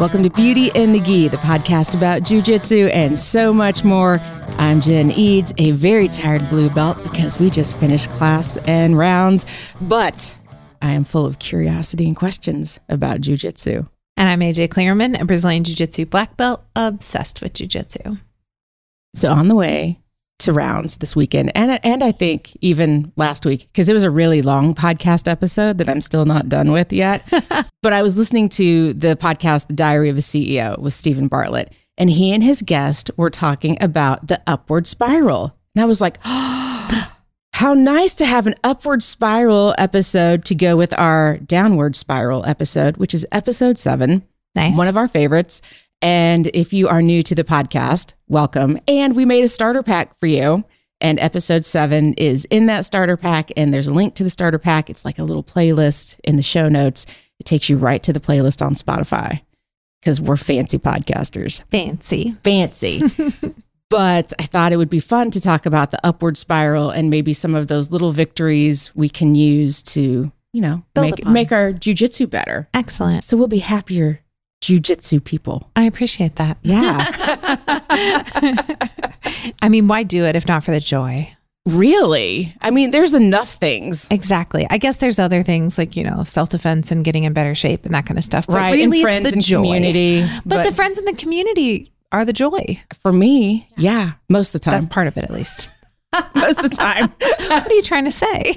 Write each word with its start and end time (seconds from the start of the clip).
Welcome 0.00 0.22
to 0.22 0.30
Beauty 0.30 0.70
and 0.74 0.94
the 0.94 1.00
Gi, 1.00 1.28
the 1.28 1.36
podcast 1.36 1.94
about 1.94 2.22
jujitsu 2.22 2.90
and 2.90 3.18
so 3.18 3.52
much 3.52 3.84
more. 3.84 4.18
I'm 4.56 4.80
Jen 4.80 5.10
Eads, 5.10 5.52
a 5.58 5.72
very 5.72 6.08
tired 6.08 6.48
blue 6.48 6.70
belt 6.70 6.96
because 7.02 7.38
we 7.38 7.50
just 7.50 7.76
finished 7.76 8.08
class 8.12 8.56
and 8.66 8.96
rounds, 8.96 9.44
but 9.78 10.34
I 10.80 10.92
am 10.92 11.04
full 11.04 11.26
of 11.26 11.38
curiosity 11.38 12.06
and 12.06 12.16
questions 12.16 12.80
about 12.88 13.20
jujitsu. 13.20 13.86
And 14.16 14.26
I'm 14.26 14.40
AJ 14.40 14.68
Klingerman, 14.68 15.20
a 15.20 15.26
Brazilian 15.26 15.64
Jiu 15.64 15.74
Jitsu 15.74 16.06
black 16.06 16.34
belt, 16.38 16.64
obsessed 16.74 17.42
with 17.42 17.52
Jiu 17.52 17.66
Jitsu. 17.66 18.16
So 19.12 19.30
on 19.30 19.48
the 19.48 19.54
way 19.54 19.98
to 20.40 20.52
rounds 20.52 20.96
this 20.98 21.14
weekend, 21.14 21.52
and 21.56 21.78
and 21.84 22.02
I 22.02 22.12
think 22.12 22.56
even 22.60 23.12
last 23.16 23.46
week 23.46 23.66
because 23.66 23.88
it 23.88 23.94
was 23.94 24.02
a 24.02 24.10
really 24.10 24.42
long 24.42 24.74
podcast 24.74 25.28
episode 25.28 25.78
that 25.78 25.88
I'm 25.88 26.00
still 26.00 26.24
not 26.24 26.48
done 26.48 26.72
with 26.72 26.92
yet. 26.92 27.26
but 27.82 27.92
I 27.92 28.02
was 28.02 28.18
listening 28.18 28.48
to 28.50 28.92
the 28.94 29.16
podcast, 29.16 29.68
The 29.68 29.74
Diary 29.74 30.08
of 30.08 30.16
a 30.16 30.20
CEO, 30.20 30.78
with 30.78 30.94
Steven 30.94 31.28
Bartlett, 31.28 31.72
and 31.96 32.10
he 32.10 32.32
and 32.32 32.42
his 32.42 32.62
guest 32.62 33.10
were 33.16 33.30
talking 33.30 33.76
about 33.80 34.26
the 34.26 34.40
upward 34.46 34.86
spiral, 34.86 35.56
and 35.74 35.82
I 35.82 35.86
was 35.86 36.00
like. 36.00 36.18
How 37.52 37.74
nice 37.74 38.14
to 38.14 38.24
have 38.24 38.46
an 38.46 38.54
upward 38.64 39.02
spiral 39.02 39.74
episode 39.76 40.46
to 40.46 40.54
go 40.54 40.76
with 40.76 40.98
our 40.98 41.36
downward 41.36 41.94
spiral 41.94 42.46
episode, 42.46 42.96
which 42.96 43.12
is 43.12 43.26
episode 43.32 43.76
seven. 43.76 44.22
Nice. 44.54 44.78
One 44.78 44.88
of 44.88 44.96
our 44.96 45.08
favorites. 45.08 45.60
And 46.02 46.46
if 46.54 46.72
you 46.72 46.88
are 46.88 47.02
new 47.02 47.22
to 47.22 47.34
the 47.34 47.44
podcast, 47.44 48.14
welcome. 48.26 48.78
And 48.88 49.14
we 49.14 49.24
made 49.26 49.44
a 49.44 49.48
starter 49.48 49.82
pack 49.82 50.14
for 50.14 50.26
you. 50.26 50.64
And 51.02 51.18
episode 51.18 51.64
seven 51.64 52.14
is 52.14 52.46
in 52.46 52.66
that 52.66 52.84
starter 52.84 53.16
pack. 53.16 53.50
And 53.56 53.72
there's 53.72 53.88
a 53.88 53.92
link 53.92 54.14
to 54.14 54.24
the 54.24 54.30
starter 54.30 54.58
pack. 54.58 54.88
It's 54.90 55.04
like 55.04 55.18
a 55.18 55.24
little 55.24 55.42
playlist 55.42 56.18
in 56.24 56.36
the 56.36 56.42
show 56.42 56.68
notes. 56.68 57.06
It 57.38 57.44
takes 57.44 57.68
you 57.68 57.76
right 57.76 58.02
to 58.02 58.12
the 58.12 58.20
playlist 58.20 58.64
on 58.64 58.74
Spotify 58.74 59.40
because 60.00 60.20
we're 60.20 60.36
fancy 60.36 60.78
podcasters. 60.78 61.62
Fancy. 61.70 62.32
Fancy. 62.44 63.02
but 63.90 64.32
I 64.38 64.44
thought 64.44 64.72
it 64.72 64.76
would 64.76 64.90
be 64.90 65.00
fun 65.00 65.30
to 65.32 65.40
talk 65.40 65.66
about 65.66 65.90
the 65.90 66.06
upward 66.06 66.36
spiral 66.36 66.90
and 66.90 67.10
maybe 67.10 67.32
some 67.32 67.54
of 67.54 67.68
those 67.68 67.90
little 67.90 68.12
victories 68.12 68.94
we 68.94 69.08
can 69.08 69.34
use 69.34 69.82
to, 69.82 70.32
you 70.52 70.60
know, 70.60 70.82
Build 70.94 71.06
make, 71.06 71.18
upon. 71.20 71.32
make 71.32 71.52
our 71.52 71.72
jujitsu 71.72 72.28
better. 72.28 72.68
Excellent. 72.72 73.24
So 73.24 73.36
we'll 73.36 73.48
be 73.48 73.58
happier 73.58 74.20
jujitsu 74.60 75.22
people. 75.22 75.70
I 75.76 75.84
appreciate 75.84 76.36
that. 76.36 76.58
Yeah. 76.62 76.98
I 79.62 79.68
mean, 79.68 79.88
why 79.88 80.02
do 80.02 80.24
it 80.24 80.36
if 80.36 80.46
not 80.46 80.64
for 80.64 80.70
the 80.70 80.80
joy? 80.80 81.34
Really? 81.66 82.54
I 82.62 82.70
mean, 82.70 82.90
there's 82.90 83.14
enough 83.14 83.52
things. 83.52 84.08
Exactly. 84.10 84.66
I 84.70 84.78
guess 84.78 84.96
there's 84.96 85.18
other 85.18 85.42
things 85.42 85.76
like, 85.76 85.94
you 85.94 86.04
know, 86.04 86.24
self 86.24 86.48
defense 86.48 86.90
and 86.90 87.04
getting 87.04 87.24
in 87.24 87.32
better 87.32 87.54
shape 87.54 87.84
and 87.84 87.94
that 87.94 88.06
kind 88.06 88.18
of 88.18 88.24
stuff. 88.24 88.46
But 88.46 88.56
right. 88.56 88.72
really, 88.72 88.84
and 88.84 88.94
it's 88.94 89.02
friends 89.02 89.30
the 89.30 89.32
and 89.34 89.42
joy. 89.42 89.56
community. 89.56 90.26
But, 90.46 90.64
the 90.64 90.72
friends 90.72 90.98
in 90.98 91.04
the 91.04 91.14
community 91.14 91.92
are 92.12 92.24
the 92.24 92.32
joy. 92.32 92.80
for 92.94 93.12
me, 93.12 93.68
yeah, 93.76 94.12
most 94.28 94.48
of 94.48 94.60
the 94.60 94.64
time. 94.64 94.72
That's 94.72 94.86
part 94.86 95.06
of 95.06 95.18
it, 95.18 95.24
at 95.24 95.30
least. 95.30 95.70
Most 96.34 96.62
of 96.62 96.70
the 96.70 96.76
time. 96.76 97.12
what 97.48 97.70
are 97.70 97.72
you 97.72 97.82
trying 97.82 98.04
to 98.04 98.10
say? 98.10 98.54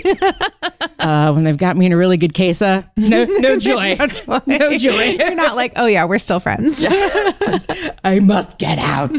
uh, 1.00 1.32
when 1.32 1.44
they've 1.44 1.58
got 1.58 1.78
me 1.78 1.86
in 1.86 1.92
a 1.92 1.98
really 1.98 2.18
good 2.18 2.34
case, 2.34 2.62
uh, 2.62 2.84
no, 2.98 3.26
no 3.26 3.60
joy. 3.60 3.96
no 4.00 4.08
joy. 4.08 4.40
No 4.48 4.78
joy. 4.78 5.04
You're 5.20 5.36
not 5.36 5.56
like, 5.56 5.74
oh, 5.76 5.88
yeah, 5.88 6.06
we're 6.06 6.18
still 6.18 6.40
friends. 6.40 6.86
I 8.04 8.20
must 8.22 8.58
get 8.58 8.80
out. 8.80 9.12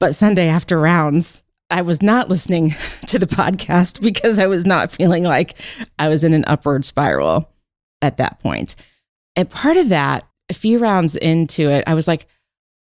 but 0.00 0.14
Sunday 0.14 0.48
after 0.48 0.78
rounds, 0.78 1.42
I 1.70 1.82
was 1.82 2.02
not 2.02 2.28
listening 2.28 2.74
to 3.08 3.18
the 3.18 3.26
podcast 3.26 4.00
because 4.00 4.38
I 4.38 4.46
was 4.46 4.64
not 4.64 4.90
feeling 4.90 5.24
like 5.24 5.58
I 5.98 6.08
was 6.08 6.24
in 6.24 6.32
an 6.32 6.44
upward 6.46 6.84
spiral 6.84 7.50
at 8.02 8.18
that 8.18 8.40
point. 8.40 8.76
And 9.36 9.50
part 9.50 9.76
of 9.76 9.88
that, 9.88 10.26
a 10.48 10.54
few 10.54 10.78
rounds 10.78 11.16
into 11.16 11.70
it, 11.70 11.84
I 11.86 11.94
was 11.94 12.06
like, 12.06 12.26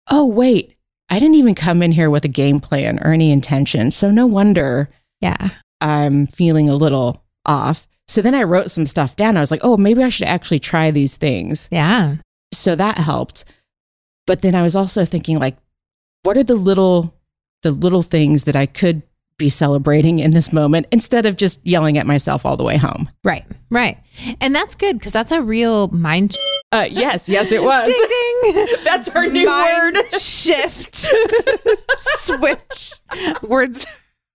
oh, 0.09 0.25
wait, 0.27 0.75
I 1.11 1.19
didn't 1.19 1.35
even 1.35 1.53
come 1.53 1.83
in 1.83 1.91
here 1.91 2.09
with 2.09 2.25
a 2.25 2.29
game 2.29 2.59
plan 2.59 2.97
or 3.03 3.11
any 3.11 3.31
intention. 3.31 3.91
So 3.91 4.09
no 4.09 4.25
wonder 4.25 4.89
yeah. 5.21 5.49
I'm 5.81 6.25
feeling 6.25 6.67
a 6.69 6.75
little 6.75 7.23
off. 7.45 7.85
So 8.07 8.21
then 8.23 8.33
I 8.33 8.43
wrote 8.43 8.71
some 8.71 8.85
stuff 8.87 9.15
down. 9.15 9.37
I 9.37 9.39
was 9.41 9.51
like, 9.51 9.61
oh, 9.63 9.77
maybe 9.77 10.03
I 10.03 10.09
should 10.09 10.27
actually 10.27 10.59
try 10.59 10.89
these 10.91 11.15
things 11.17 11.67
Yeah. 11.71 12.15
so 12.53 12.75
that 12.75 12.97
helped 12.97 13.45
but 14.27 14.41
then 14.41 14.53
i 14.55 14.61
was 14.61 14.75
also 14.75 15.03
thinking 15.05 15.39
like 15.39 15.57
what 16.23 16.37
are 16.37 16.43
the 16.43 16.55
little 16.55 17.15
the 17.63 17.71
little 17.71 18.01
things 18.03 18.43
that 18.43 18.55
i 18.55 18.65
could 18.67 19.01
be 19.37 19.49
celebrating 19.49 20.19
in 20.19 20.31
this 20.31 20.53
moment 20.53 20.85
instead 20.91 21.25
of 21.25 21.35
just 21.37 21.59
yelling 21.65 21.97
at 21.97 22.05
myself 22.05 22.45
all 22.45 22.55
the 22.57 22.63
way 22.63 22.77
home 22.77 23.09
Right. 23.23 23.45
Right. 23.71 23.97
And 24.39 24.53
that's 24.53 24.75
good 24.75 24.99
because 24.99 25.11
that's 25.13 25.31
a 25.31 25.41
real 25.41 25.87
mind 25.87 26.37
uh, 26.71 26.87
yes 26.89 27.27
yes 27.29 27.51
it 27.51 27.61
was 27.63 27.87
ding 27.87 28.05
ding. 28.53 28.67
that's 28.83 29.09
our 29.09 29.27
new 29.27 29.45
mind 29.45 29.95
word 29.97 30.11
shift 30.13 30.95
switch. 31.97 32.93
Words 33.43 33.85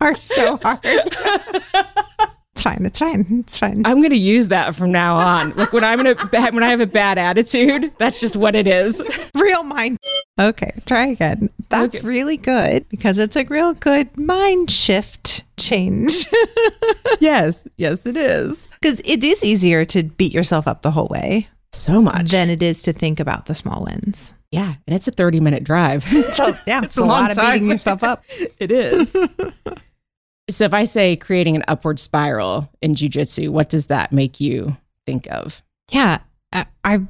are 0.00 0.14
so 0.14 0.58
hard. 0.62 0.80
It's 0.84 2.62
fine. 2.62 2.84
It's 2.86 2.98
fine. 2.98 3.26
It's 3.40 3.58
fine. 3.58 3.82
i'm 3.86 3.98
going 3.98 4.10
to 4.10 4.16
use 4.16 4.48
that 4.48 4.74
from 4.74 4.90
now 4.90 5.16
on 5.16 5.54
like 5.56 5.72
when 5.74 5.84
i'm 5.84 6.00
in 6.00 6.06
a 6.06 6.14
bad 6.14 6.54
when 6.54 6.62
i 6.62 6.68
have 6.68 6.80
a 6.80 6.86
bad 6.86 7.18
attitude 7.18 7.92
that's 7.98 8.18
just 8.18 8.34
what 8.34 8.56
it 8.56 8.66
is 8.66 9.02
real 9.34 9.62
mind. 9.62 9.98
Okay, 10.38 10.72
try 10.86 11.06
again. 11.06 11.48
That's 11.70 11.98
Okay. 11.98 12.06
really 12.06 12.36
good 12.36 12.88
because 12.90 13.18
it's 13.18 13.36
a 13.36 13.44
real 13.44 13.72
good 13.74 14.16
mind 14.18 14.70
shift 14.70 15.44
change. 15.58 16.26
yes 17.20 17.66
yes 17.76 18.04
it 18.06 18.16
is 18.16 18.68
Because 18.80 19.00
it 19.04 19.22
is 19.24 19.44
easier 19.44 19.84
to 19.86 20.02
beat 20.02 20.32
yourself 20.34 20.66
up 20.68 20.82
the 20.82 20.90
whole 20.90 21.08
way 21.08 21.48
so 21.76 22.00
much 22.02 22.30
than 22.30 22.50
it 22.50 22.62
is 22.62 22.82
to 22.82 22.92
think 22.92 23.20
about 23.20 23.46
the 23.46 23.54
small 23.54 23.84
wins. 23.84 24.32
yeah 24.50 24.74
and 24.86 24.96
it's 24.96 25.06
a 25.08 25.10
30 25.10 25.40
minute 25.40 25.64
drive 25.64 26.02
So 26.32 26.52
yeah, 26.66 26.82
it's, 26.82 26.96
a 26.98 27.00
a, 27.00 27.04
long 27.04 27.22
lot 27.22 27.30
of 27.30 27.36
time. 27.36 27.52
beating 27.54 27.70
yourself 27.70 28.02
up. 28.04 28.24
It 28.58 28.70
is. 28.70 29.12
so 30.48 30.64
if 30.64 30.72
I 30.74 30.84
say 30.84 31.16
creating 31.16 31.56
an 31.56 31.64
upward 31.68 31.98
spiral 31.98 32.70
in 32.80 32.94
jujitsu, 32.94 33.48
what 33.50 33.68
does 33.68 33.88
that 33.88 34.12
make 34.12 34.40
you 34.40 34.76
think 35.04 35.26
of? 35.30 35.62
Yeah, 35.90 36.18
I, 36.52 36.66
I'm 36.84 37.08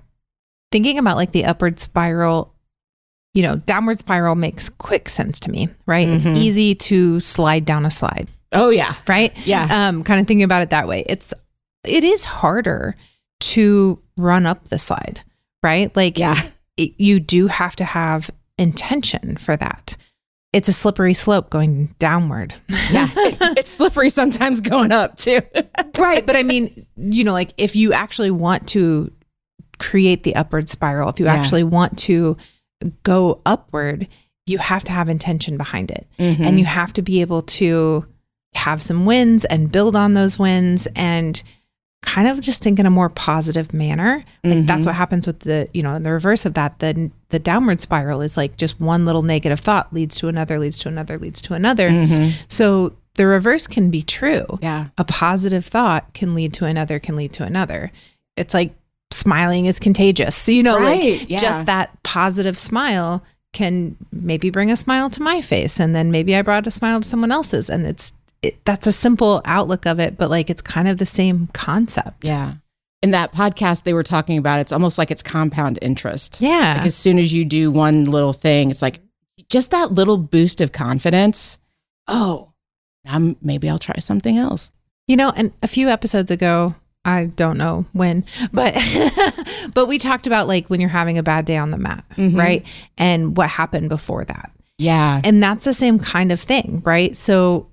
thinking 0.73 0.99
about 0.99 1.17
like 1.17 1.33
the 1.33 1.45
upward 1.45 1.79
spiral. 1.79 2.53
You 3.35 3.43
know, 3.43 3.57
downward 3.57 3.99
spiral 3.99 4.35
makes 4.35 4.71
quick 4.71 5.11
sense 5.11 5.41
to 5.41 5.51
me, 5.51 5.69
right? 5.85 6.09
Mhm. 6.09 6.15
It's 6.17 6.27
easy 6.27 6.75
to 6.75 7.21
slide 7.21 7.67
down 7.67 7.85
a 7.85 7.91
slide, 7.91 8.29
Oh 8.53 8.71
yeah. 8.71 8.95
right? 9.07 9.31
Yeah. 9.47 9.89
Um, 9.89 10.05
kind 10.05 10.21
of 10.23 10.27
thinking 10.27 10.43
about 10.45 10.63
it 10.63 10.71
that 10.71 10.89
way. 10.89 11.05
It's 11.07 11.35
it 11.85 12.03
is 12.03 12.25
harder 12.25 12.97
to 13.41 14.01
run 14.17 14.47
up 14.47 14.69
the 14.69 14.79
slide, 14.79 15.21
right? 15.63 15.95
Like 15.97 16.19
Yeah. 16.19 16.41
it, 16.77 16.93
you 16.99 17.21
do 17.21 17.47
have 17.47 17.77
to 17.77 17.85
have 17.85 18.31
intention 18.59 19.37
for 19.37 19.57
that. 19.57 19.97
It's 20.53 20.69
a 20.69 20.73
slippery 20.73 21.13
slope 21.13 21.51
going 21.51 21.95
downward. 21.99 22.55
Yeah. 22.91 23.09
It- 23.15 23.37
it's 23.59 23.71
slippery 23.71 24.09
sometimes 24.09 24.61
going 24.61 24.93
up 24.93 25.17
too. 25.17 25.41
right. 25.99 26.25
But 26.27 26.37
I 26.37 26.43
mean, 26.43 26.87
you 26.97 27.25
know, 27.25 27.33
like 27.33 27.53
if 27.59 27.77
you 27.77 27.93
actually 27.93 28.31
want 28.31 28.69
to 28.69 29.13
create 29.79 30.23
the 30.23 30.35
upward 30.35 30.69
spiral, 30.71 31.11
if 31.11 31.19
you 31.21 31.27
Yeah. 31.27 31.35
actually 31.35 31.65
want 31.65 31.99
to 32.01 32.37
go 33.03 33.43
upward, 33.45 34.09
you 34.47 34.57
have 34.59 34.85
to 34.85 34.93
have 34.93 35.09
intention 35.11 35.59
behind 35.59 35.91
it. 35.91 36.07
Mm-hmm. 36.19 36.43
And 36.43 36.59
you 36.59 36.65
have 36.65 36.93
to 36.95 37.03
be 37.03 37.21
able 37.21 37.43
to 37.43 38.07
have 38.55 38.81
some 38.83 39.05
wins 39.05 39.45
and 39.45 39.71
build 39.71 39.95
on 39.97 40.15
those 40.15 40.39
wins 40.39 40.87
and 40.97 41.43
kind 42.03 42.29
of 42.29 42.41
just 42.41 42.63
think 42.63 42.79
in 42.79 42.87
a 42.87 42.91
more 42.91 43.09
positive 43.09 43.75
manner. 43.75 44.25
Like 44.45 44.59
Mhm. 44.59 44.67
that's 44.67 44.87
what 44.87 44.95
happens 44.95 45.27
with 45.27 45.41
the, 45.41 45.69
you 45.75 45.83
know, 45.83 45.95
in 45.95 46.03
the 46.03 46.13
reverse 46.13 46.47
of 46.47 46.55
that, 46.55 46.79
the 46.79 47.11
the 47.31 47.39
downward 47.41 47.81
spiral 47.81 48.21
is 48.23 48.37
like 48.37 48.57
just 48.57 48.81
one 48.81 49.05
little 49.05 49.23
negative 49.23 49.59
thought 49.61 49.93
leads 49.93 50.17
to 50.17 50.29
another, 50.29 50.59
leads 50.59 50.79
to 50.79 50.89
another, 50.89 51.19
leads 51.19 51.43
to 51.43 51.55
another. 51.55 51.91
Mhm. 51.91 52.33
So 52.49 52.93
the 53.17 53.27
reverse 53.27 53.67
can 53.67 53.91
be 53.91 54.03
true 54.03 54.45
Yeah. 54.63 54.87
a 54.99 55.05
positive 55.05 55.65
thought 55.67 56.13
can 56.15 56.35
lead 56.35 56.53
to 56.55 56.67
another 56.67 56.99
can 56.99 57.17
lead 57.17 57.33
to 57.35 57.45
another 57.45 57.91
it's 58.37 58.53
like 58.53 58.75
smiling 59.11 59.65
is 59.65 59.79
contagious 59.79 60.37
so 60.37 60.53
you 60.53 60.63
know 60.63 60.79
Right, 60.79 61.01
like 61.21 61.31
yeah. 61.31 61.39
just 61.39 61.65
that 61.65 61.91
positive 62.03 62.59
smile 62.59 63.23
can 63.55 63.97
maybe 64.13 64.51
bring 64.51 64.71
a 64.71 64.77
smile 64.77 65.09
to 65.09 65.23
my 65.23 65.41
face 65.41 65.81
and 65.81 65.97
then 65.97 66.11
maybe 66.11 66.37
i 66.37 66.43
brought 66.43 66.67
a 66.67 66.71
smile 66.71 67.01
to 67.01 67.09
someone 67.09 67.33
else's 67.33 67.71
and 67.71 67.87
it's 67.87 68.13
it, 68.43 68.65
that's 68.65 68.87
a 68.87 68.93
simple 68.93 69.41
outlook 69.45 69.87
of 69.87 69.99
it 69.99 70.17
but 70.19 70.31
like 70.31 70.51
it's 70.51 70.63
kind 70.63 70.89
of 70.89 70.99
the 70.99 71.07
same 71.07 71.49
concept 71.49 72.25
Yeah. 72.29 72.55
In 73.03 73.11
that 73.13 73.31
podcast, 73.31 73.85
they 73.85 73.93
were 73.93 74.03
talking 74.03 74.39
about 74.39 74.59
it's 74.59 74.73
almost 74.73 74.97
like 74.99 75.11
it's 75.11 75.23
compound 75.23 75.79
interest. 75.83 76.39
yeah 76.41 76.75
Like 76.79 76.87
as 76.87 76.95
soon 76.97 77.19
as 77.19 77.33
you 77.33 77.45
do 77.45 77.71
one 77.71 78.05
little 78.05 78.33
thing, 78.33 78.71
it's 78.71 78.81
like 78.83 79.01
just 79.51 79.71
that 79.71 79.93
little 79.93 80.17
boost 80.17 80.61
of 80.63 80.73
confidence. 80.73 81.59
Oh, 82.09 82.53
now 83.05 83.35
maybe 83.43 83.69
I'll 83.69 83.79
try 83.79 83.99
something 83.99 84.39
else. 84.39 84.73
You 85.07 85.17
know, 85.17 85.31
and 85.37 85.53
a 85.63 85.69
few 85.69 85.89
episodes 85.89 86.31
ago, 86.31 86.75
I 87.05 87.27
don't 87.27 87.59
know 87.59 87.85
when, 87.93 88.25
but 88.53 88.75
but 89.75 89.87
we 89.87 89.99
talked 89.99 90.27
about 90.27 90.49
like 90.49 90.69
when 90.69 90.81
you're 90.81 90.89
having 90.91 91.19
a 91.19 91.23
bad 91.23 91.45
day 91.45 91.59
on 91.59 91.71
the 91.71 91.79
mat, 91.79 92.03
Mhm. 92.17 92.37
right? 92.37 92.67
And 92.99 93.37
what 93.37 93.51
happened 93.51 93.89
before 93.91 94.25
that. 94.25 94.51
Yeah. 94.79 95.21
And 95.23 95.41
that's 95.43 95.65
the 95.67 95.75
same 95.75 95.99
kind 95.99 96.33
of 96.33 96.41
thing, 96.41 96.83
right? 96.85 97.17
So 97.17 97.69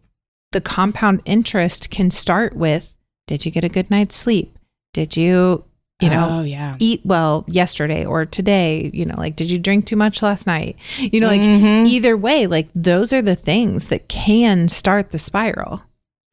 the 0.53 0.61
compound 0.61 1.21
interest 1.25 1.89
can 1.89 2.09
start 2.09 2.55
with 2.55 2.95
did 3.27 3.45
you 3.45 3.51
get 3.51 3.63
a 3.63 3.69
good 3.69 3.89
night's 3.91 4.15
sleep? 4.15 4.57
Did 4.93 5.15
you 5.17 5.65
you 6.01 6.09
know, 6.09 6.27
oh 6.29 6.43
yeah. 6.43 6.75
eat 6.79 6.99
well 7.05 7.45
yesterday 7.47 8.03
or 8.05 8.25
today, 8.25 8.89
you 8.93 9.05
know, 9.05 9.15
like 9.17 9.35
did 9.37 9.49
you 9.49 9.57
drink 9.57 9.85
too 9.85 9.95
much 9.95 10.21
last 10.21 10.45
night? 10.47 10.75
You 10.99 11.21
know, 11.21 11.27
like 11.27 11.39
Mhm. 11.41 11.85
either 11.87 12.17
way, 12.17 12.45
like 12.47 12.67
those 12.75 13.13
are 13.13 13.21
the 13.21 13.35
things 13.35 13.87
that 13.87 14.09
can 14.09 14.67
start 14.67 15.11
the 15.11 15.19
spiral. 15.19 15.81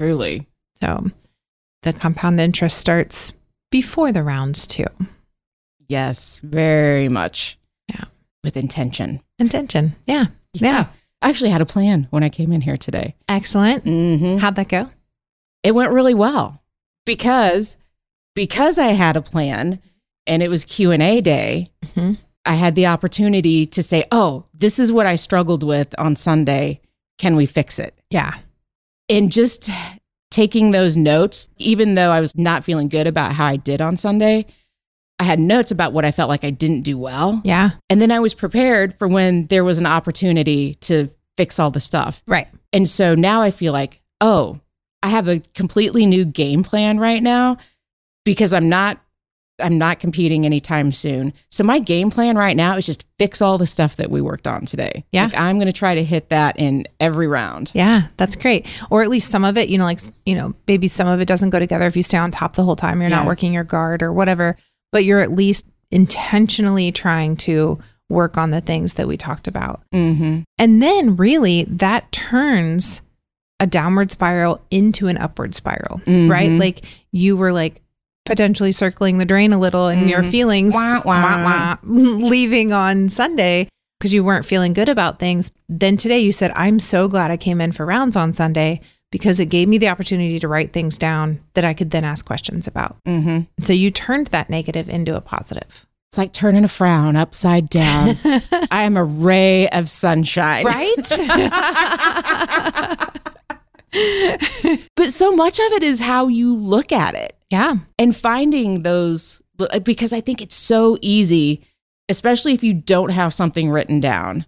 Truly. 0.00 0.48
So 0.80 1.10
the 1.82 1.92
compound 1.92 2.40
interest 2.40 2.78
starts 2.78 3.32
before 3.70 4.10
the 4.10 4.24
rounds 4.24 4.66
too. 4.66 4.86
Yes, 5.88 6.40
very 6.42 7.08
much. 7.08 7.56
Yeah. 7.88 8.04
With 8.42 8.56
intention. 8.56 9.20
Intention. 9.38 9.94
Yeah. 10.06 10.26
Yeah. 10.54 10.86
I 11.22 11.28
actually 11.28 11.50
had 11.50 11.60
a 11.60 11.66
plan 11.66 12.06
when 12.10 12.22
I 12.22 12.28
came 12.28 12.52
in 12.52 12.60
here 12.62 12.76
today. 12.76 13.14
Excellent. 13.28 13.84
Mm-hmm. 13.84 14.38
How'd 14.38 14.56
that 14.56 14.68
go? 14.68 14.88
It 15.62 15.74
went 15.74 15.92
really 15.92 16.14
well 16.14 16.62
because 17.04 17.76
because 18.34 18.78
I 18.78 18.88
had 18.88 19.16
a 19.16 19.22
plan 19.22 19.80
and 20.26 20.42
it 20.42 20.48
was 20.48 20.64
Q&A 20.64 21.20
day. 21.20 21.70
Mhm. 21.84 22.18
I 22.46 22.54
had 22.54 22.74
the 22.74 22.86
opportunity 22.86 23.66
to 23.66 23.82
say, 23.82 24.04
"Oh, 24.10 24.44
this 24.58 24.78
is 24.78 24.90
what 24.92 25.04
I 25.06 25.16
struggled 25.16 25.62
with 25.62 25.94
on 25.98 26.16
Sunday. 26.16 26.80
Can 27.18 27.36
we 27.36 27.44
fix 27.46 27.78
it?" 27.78 27.94
Yeah. 28.10 28.34
and 29.10 29.32
just 29.32 29.68
taking 30.30 30.70
those 30.70 30.96
notes, 30.96 31.48
even 31.58 31.96
though 31.96 32.10
I 32.12 32.20
was 32.20 32.36
not 32.36 32.62
feeling 32.62 32.88
good 32.88 33.08
about 33.08 33.32
how 33.32 33.46
I 33.46 33.56
did 33.56 33.80
on 33.80 33.96
Sunday, 33.96 34.46
I 35.20 35.24
had 35.24 35.38
notes 35.38 35.70
about 35.70 35.92
what 35.92 36.06
I 36.06 36.12
felt 36.12 36.30
like 36.30 36.44
I 36.44 36.50
didn't 36.50 36.80
do 36.80 36.98
well. 36.98 37.42
Yeah. 37.44 37.72
And 37.90 38.00
then 38.00 38.10
I 38.10 38.20
was 38.20 38.32
prepared 38.32 38.94
for 38.94 39.06
when 39.06 39.46
there 39.46 39.64
was 39.64 39.76
an 39.76 39.84
opportunity 39.84 40.74
to 40.76 41.10
fix 41.36 41.58
all 41.58 41.70
the 41.70 41.78
stuff. 41.78 42.22
Right. 42.26 42.48
And 42.72 42.88
so 42.88 43.14
now 43.14 43.42
I 43.42 43.50
feel 43.50 43.74
like, 43.74 44.00
oh, 44.22 44.60
I 45.02 45.08
have 45.08 45.28
a 45.28 45.40
completely 45.54 46.06
new 46.06 46.24
game 46.24 46.62
plan 46.62 46.98
right 46.98 47.22
now 47.22 47.58
because 48.24 48.54
I'm 48.54 48.70
not 48.70 48.98
I'm 49.62 49.76
not 49.76 50.00
competing 50.00 50.46
anytime 50.46 50.90
soon. 50.90 51.34
So 51.50 51.64
my 51.64 51.80
game 51.80 52.10
plan 52.10 52.36
right 52.38 52.56
now 52.56 52.76
is 52.76 52.86
just 52.86 53.06
fix 53.18 53.42
all 53.42 53.58
the 53.58 53.66
stuff 53.66 53.96
that 53.96 54.10
we 54.10 54.22
worked 54.22 54.46
on 54.46 54.64
today. 54.64 55.04
Yeah. 55.12 55.24
Like 55.24 55.38
I'm 55.38 55.56
going 55.56 55.66
to 55.66 55.72
try 55.72 55.94
to 55.96 56.02
hit 56.02 56.30
that 56.30 56.58
in 56.58 56.86
every 56.98 57.26
round. 57.26 57.70
Yeah, 57.74 58.04
that's 58.16 58.36
great. 58.36 58.82
Or 58.88 59.02
at 59.02 59.10
least 59.10 59.30
some 59.30 59.44
of 59.44 59.58
it, 59.58 59.68
you 59.68 59.76
know, 59.76 59.84
like, 59.84 60.00
you 60.24 60.34
know, 60.34 60.54
maybe 60.66 60.88
some 60.88 61.08
of 61.08 61.20
it 61.20 61.26
doesn't 61.26 61.50
go 61.50 61.58
together 61.58 61.86
if 61.86 61.94
you 61.94 62.02
stay 62.02 62.16
on 62.16 62.30
top 62.30 62.56
the 62.56 62.64
whole 62.64 62.76
time, 62.76 63.02
you're 63.02 63.10
not 63.10 63.26
working 63.26 63.52
your 63.52 63.64
guard 63.64 64.02
or 64.02 64.12
whatever, 64.12 64.56
but 64.92 65.04
you're 65.04 65.20
at 65.20 65.30
least 65.32 65.66
intentionally 65.90 66.92
trying 66.92 67.36
to 67.36 67.78
work 68.08 68.36
on 68.36 68.50
the 68.50 68.60
things 68.60 68.94
that 68.94 69.06
we 69.06 69.16
talked 69.16 69.46
about. 69.46 69.80
Mhm. 69.94 70.42
And 70.58 70.82
then 70.82 71.16
really 71.16 71.64
that 71.68 72.10
turns 72.10 73.02
a 73.60 73.66
downward 73.66 74.10
spiral 74.10 74.60
into 74.70 75.06
an 75.06 75.16
upward 75.18 75.54
spiral, 75.54 76.00
right? 76.06 76.50
Mhm. 76.50 76.58
Like 76.58 76.84
you 77.12 77.36
were 77.36 77.52
like 77.52 77.80
potentially 78.24 78.72
circling 78.72 79.18
the 79.18 79.24
drain 79.24 79.52
a 79.52 79.58
little 79.58 79.88
in 79.88 80.08
your 80.08 80.22
Mhm. 80.22 80.30
feelings, 80.30 80.74
wah. 80.74 81.02
wah, 81.04 81.44
wah, 81.44 81.76
leaving 81.84 82.72
on 82.72 83.08
Sunday 83.08 83.68
because 83.98 84.14
you 84.14 84.24
weren't 84.24 84.46
feeling 84.46 84.72
good 84.72 84.88
about 84.88 85.18
things. 85.18 85.50
Then 85.68 85.96
today 85.96 86.20
you 86.20 86.32
said, 86.32 86.52
I'm 86.56 86.80
so 86.80 87.06
glad 87.06 87.30
I 87.30 87.36
came 87.36 87.60
in 87.60 87.72
for 87.72 87.84
rounds 87.84 88.16
on 88.16 88.32
Sunday 88.32 88.80
because 89.10 89.40
it 89.40 89.46
gave 89.46 89.68
me 89.68 89.78
the 89.78 89.88
opportunity 89.88 90.38
to 90.38 90.48
write 90.48 90.72
things 90.72 90.98
down 90.98 91.40
that 91.54 91.64
I 91.64 91.74
could 91.74 91.90
then 91.90 92.04
ask 92.04 92.24
questions 92.24 92.66
about. 92.66 92.96
Mhm. 93.06 93.48
So 93.60 93.72
you 93.72 93.90
turned 93.90 94.28
that 94.28 94.50
negative 94.50 94.88
into 94.88 95.16
a 95.16 95.20
positive. 95.20 95.86
It's 96.10 96.18
like 96.18 96.32
turning 96.32 96.64
a 96.64 96.68
frown 96.68 97.16
upside 97.16 97.68
down. 97.68 98.16
I 98.70 98.82
am 98.82 98.96
a 98.96 99.04
ray 99.04 99.68
of 99.68 99.88
sunshine. 99.88 100.64
Right? 100.64 100.96
But 104.96 105.12
so 105.12 105.32
much 105.32 105.58
of 105.58 105.72
it 105.72 105.82
is 105.82 106.00
how 106.00 106.28
you 106.28 106.54
look 106.54 106.92
at 106.92 107.14
it 107.14 107.36
yeah. 107.50 107.76
and 107.98 108.14
finding 108.14 108.82
those, 108.82 109.42
because 109.82 110.12
I 110.12 110.20
think 110.20 110.40
it's 110.40 110.54
so 110.54 110.96
easy, 111.00 111.66
especially 112.08 112.52
if 112.52 112.62
you 112.62 112.72
don't 112.72 113.10
have 113.10 113.34
something 113.34 113.70
written 113.70 113.98
down. 113.98 114.46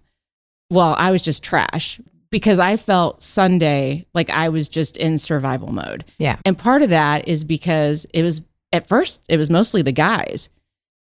Well, 0.69 0.95
I 0.97 1.11
was 1.11 1.21
just 1.21 1.43
trash 1.43 1.99
because 2.33 2.57
I 2.57 2.77
felt 2.77 3.21
Sunday 3.21 4.07
like 4.15 4.31
I 4.31 4.49
was 4.49 4.67
just 4.67 4.97
in 4.97 5.19
survival 5.19 5.71
mode. 5.71 6.03
Yeah. 6.17 6.39
And 6.43 6.57
part 6.57 6.81
of 6.81 6.89
that 6.89 7.27
is 7.27 7.43
because 7.43 8.05
it 8.11 8.23
was, 8.23 8.41
at 8.73 8.87
first, 8.87 9.21
it 9.29 9.37
was 9.37 9.51
mostly 9.51 9.83
the 9.83 9.91
guys. 9.91 10.49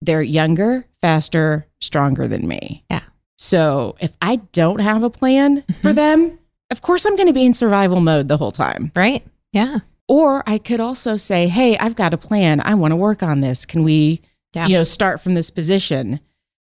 They're 0.02 0.22
younger, 0.22 0.84
faster, 1.00 1.66
stronger 1.80 2.28
than 2.28 2.46
me. 2.46 2.84
Yeah. 2.90 3.00
So 3.38 3.96
if 4.00 4.14
I 4.20 4.36
don't 4.52 4.80
have 4.80 5.02
a 5.02 5.08
plan 5.08 5.62
mm-hmm. 5.62 5.72
for 5.80 5.94
them, 5.94 6.38
of 6.70 6.82
course 6.82 7.06
I'm 7.06 7.16
going 7.16 7.28
to 7.28 7.34
be 7.34 7.46
in 7.46 7.54
survival 7.54 8.00
mode 8.00 8.28
the 8.28 8.36
whole 8.36 8.52
time. 8.52 8.92
Right? 8.94 9.24
Yeah. 9.52 9.78
Or 10.06 10.44
I 10.46 10.58
could 10.58 10.80
also 10.80 11.16
say, 11.16 11.48
"Hey, 11.48 11.78
I've 11.78 11.96
got 11.96 12.12
a 12.12 12.18
plan. 12.18 12.60
I 12.62 12.74
want 12.74 12.92
to 12.92 12.96
work 12.96 13.22
on 13.22 13.40
this. 13.40 13.64
Can 13.64 13.82
we, 13.82 14.20
Yeah. 14.54 14.66
you 14.66 14.74
know, 14.74 14.82
start 14.84 15.22
from 15.22 15.32
this 15.34 15.48
position?" 15.48 16.20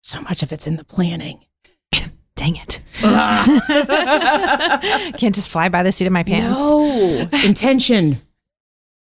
So 0.03 0.21
much 0.21 0.41
of 0.41 0.53
it's 0.53 0.67
in 0.67 0.77
the 0.77 0.85
planning. 0.85 1.41
Dang 2.37 2.55
it. 2.55 2.81
Can't 5.17 5.35
just 5.35 5.49
fly 5.49 5.69
by 5.69 5.83
the 5.83 5.91
seat 5.91 6.05
of 6.07 6.13
my 6.13 6.23
pants. 6.23 6.57
No 6.57 7.27
intention. 7.43 8.21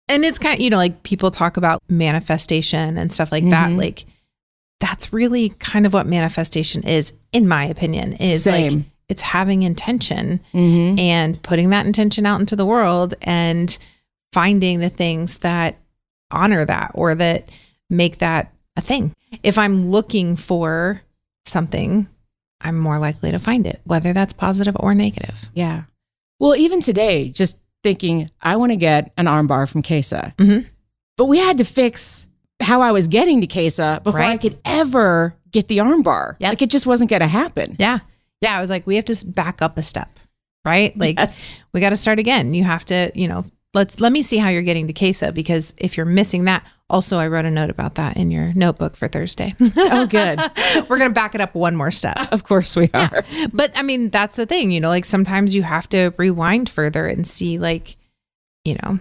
And 0.09 0.25
it's 0.25 0.39
kind 0.39 0.55
of, 0.55 0.61
you 0.61 0.71
know, 0.71 0.77
like 0.77 1.03
people 1.05 1.31
talk 1.31 1.57
about 1.57 1.81
manifestation 1.89 2.99
and 2.99 3.13
stuff 3.13 3.31
like 3.33 3.49
that. 3.51 3.71
Mhm. 3.71 3.79
Like 3.79 4.05
that's 4.81 5.13
really 5.13 5.51
kind 5.51 5.87
of 5.87 5.93
what 5.95 6.07
manifestation 6.07 6.83
is, 6.83 7.13
in 7.33 7.47
my 7.47 7.65
opinion, 7.65 8.15
is 8.15 8.47
like 8.47 8.73
it's 9.09 9.23
having 9.23 9.63
intention 9.63 10.41
Mm-hmm. 10.53 10.99
and 10.99 11.41
putting 11.43 11.71
that 11.71 11.87
intention 11.87 12.27
out 12.27 12.41
into 12.41 12.57
the 12.57 12.67
world 12.67 13.15
and 13.23 13.79
finding 14.33 14.81
the 14.81 14.91
things 14.91 15.39
that 15.41 15.77
honor 16.31 16.65
that 16.65 16.91
or 16.95 17.15
that 17.15 17.49
make 17.89 18.19
that 18.19 18.53
a 18.77 18.81
thing. 18.81 19.13
If 19.43 19.59
I'm 19.59 19.87
looking 19.87 20.35
for 20.37 21.03
something, 21.45 22.09
I'm 22.61 22.79
more 22.79 22.99
likely 22.99 23.31
to 23.31 23.39
find 23.39 23.67
it, 23.67 23.81
whether 23.85 24.13
that's 24.13 24.33
positive 24.33 24.77
or 24.79 24.95
negative. 24.95 25.51
Yeah. 25.55 25.85
Well, 26.39 26.55
even 26.57 26.81
today, 26.81 27.29
just 27.31 27.59
thinking, 27.83 28.31
I 28.43 28.57
want 28.57 28.73
to 28.73 28.77
get 28.77 29.13
an 29.17 29.27
armbar 29.27 29.69
from 29.71 29.83
Kesa, 29.83 30.35
Mhm. 30.37 30.67
but 31.17 31.27
we 31.27 31.39
had 31.39 31.59
to 31.59 31.65
fix 31.65 32.27
how 32.61 32.83
I 32.83 32.93
was 32.93 33.09
getting 33.09 33.41
to 33.41 33.47
Kesa 33.47 34.03
before 34.03 34.21
I 34.21 34.37
could 34.37 34.59
ever 34.65 35.35
get 35.51 35.69
the 35.69 35.79
armbar. 35.79 36.37
Yep. 36.41 36.49
Like 36.51 36.63
it 36.63 36.71
just 36.71 36.87
wasn't 36.87 37.09
going 37.11 37.21
to 37.21 37.27
happen. 37.27 37.77
Yeah. 37.79 38.01
Yeah. 38.43 38.57
I 38.57 38.61
was 38.61 38.69
like, 38.71 38.87
we 38.87 38.97
have 38.97 39.07
to 39.07 39.27
back 39.27 39.63
up 39.63 39.79
a 39.79 39.83
step, 39.83 40.19
right? 40.65 40.97
Like, 40.99 41.19
Yes. 41.19 41.63
we 41.73 41.81
got 41.81 41.91
to 41.91 41.97
start 41.97 42.19
again. 42.19 42.53
You 42.53 42.65
have 42.65 42.85
to, 42.87 43.11
you 43.15 43.29
know, 43.29 43.45
let's 43.75 44.01
let 44.01 44.13
me 44.13 44.23
see 44.23 44.37
how 44.39 44.49
you're 44.49 44.63
getting 44.63 44.87
to 44.89 44.93
Kesa 44.93 45.33
because 45.33 45.75
if 45.79 45.97
you're 45.97 46.07
missing 46.07 46.45
that, 46.45 46.67
also 46.89 47.19
I 47.19 47.29
wrote 47.29 47.45
a 47.45 47.51
note 47.51 47.71
about 47.71 47.95
that 47.97 48.17
in 48.17 48.31
your 48.31 48.53
notebook 48.55 48.97
for 48.97 49.07
Thursday. 49.09 49.55
Oh, 49.77 50.07
good. 50.07 50.41
We're 50.89 50.99
gonna 50.99 51.11
back 51.15 51.35
it 51.35 51.41
up 51.41 51.55
one 51.55 51.77
more 51.77 51.91
step. 51.91 52.17
of 52.33 52.45
course 52.45 52.75
we 52.77 52.91
are. 52.95 53.25
But 53.53 53.73
I 53.77 53.83
mean, 53.83 54.11
that's 54.11 54.37
the 54.37 54.47
thing, 54.47 54.71
you 54.73 54.81
know, 54.81 54.89
like 54.89 55.05
sometimes 55.05 55.55
you 55.55 55.63
have 55.63 55.89
to 55.91 56.13
rewind 56.17 56.69
further 56.69 57.07
and 57.07 57.27
see 57.27 57.59
like, 57.59 57.97
you 58.65 58.77
know, 58.83 58.99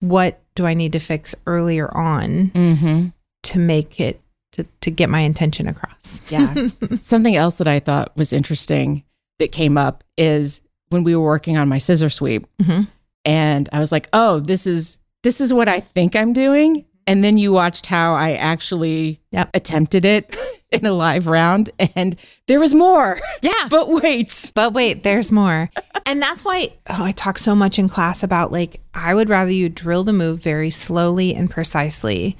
what 0.00 0.42
do 0.54 0.66
I 0.66 0.74
need 0.74 0.92
to 0.92 0.98
fix 1.00 1.34
earlier 1.46 1.88
on 1.96 2.50
Mm-hmm. 2.50 3.06
to 3.44 3.58
make 3.58 4.00
it 4.00 4.20
to, 4.52 4.64
to 4.80 4.90
get 4.90 5.10
my 5.10 5.20
intention 5.20 5.68
across. 5.68 6.22
Yeah. 6.30 6.54
Something 7.00 7.36
else 7.36 7.56
that 7.56 7.68
I 7.68 7.78
thought 7.78 8.16
was 8.16 8.32
interesting 8.32 9.04
that 9.38 9.52
came 9.52 9.76
up 9.76 10.02
is 10.16 10.62
when 10.88 11.04
we 11.04 11.14
were 11.14 11.22
working 11.24 11.58
on 11.58 11.68
my 11.68 11.76
scissor 11.78 12.08
sweep 12.10 12.46
Mhm. 12.62 12.88
And 13.26 13.68
I 13.72 13.80
was 13.80 13.92
like, 13.92 14.08
"Oh, 14.14 14.40
this 14.40 14.66
is 14.66 14.96
this 15.22 15.40
is 15.42 15.52
what 15.52 15.68
I 15.68 15.80
think 15.80 16.16
I'm 16.16 16.32
doing." 16.32 16.86
And 17.08 17.22
then 17.22 17.38
you 17.38 17.52
watched 17.52 17.86
how 17.86 18.14
I 18.14 18.32
actually 18.32 19.20
Yep. 19.30 19.50
attempted 19.54 20.04
it 20.04 20.36
in 20.72 20.84
a 20.86 20.92
live 20.92 21.28
round 21.28 21.70
and 21.94 22.16
there 22.48 22.58
was 22.58 22.74
more. 22.74 23.18
Yeah. 23.42 23.52
But 23.70 23.88
wait. 23.90 24.50
But 24.56 24.72
wait, 24.72 25.04
there's 25.04 25.30
more. 25.30 25.70
and 26.04 26.20
that's 26.20 26.44
why 26.44 26.72
oh, 26.88 27.04
I 27.04 27.12
talk 27.12 27.38
so 27.38 27.54
much 27.54 27.78
in 27.78 27.88
class 27.88 28.24
about 28.24 28.50
like, 28.50 28.80
I 28.92 29.14
would 29.14 29.28
rather 29.28 29.52
you 29.52 29.68
drill 29.68 30.02
the 30.02 30.12
move 30.12 30.42
very 30.42 30.70
slowly 30.70 31.32
and 31.32 31.48
precisely. 31.48 32.36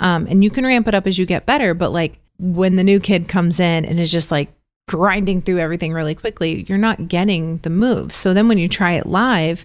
Um, 0.00 0.26
and 0.28 0.42
you 0.42 0.50
can 0.50 0.64
ramp 0.66 0.88
it 0.88 0.94
up 0.94 1.06
as 1.06 1.16
you 1.16 1.24
get 1.24 1.46
better. 1.46 1.72
But 1.72 1.92
like 1.92 2.18
when 2.40 2.74
the 2.74 2.82
new 2.84 2.98
kid 2.98 3.28
comes 3.28 3.60
in 3.60 3.84
and 3.84 4.00
is 4.00 4.10
just 4.10 4.32
like 4.32 4.48
grinding 4.88 5.42
through 5.42 5.58
everything 5.60 5.92
really 5.92 6.16
quickly, 6.16 6.64
you're 6.68 6.76
not 6.76 7.06
getting 7.06 7.58
the 7.58 7.70
move. 7.70 8.10
So 8.10 8.34
then 8.34 8.48
when 8.48 8.58
you 8.58 8.68
try 8.68 8.94
it 8.94 9.06
live, 9.06 9.64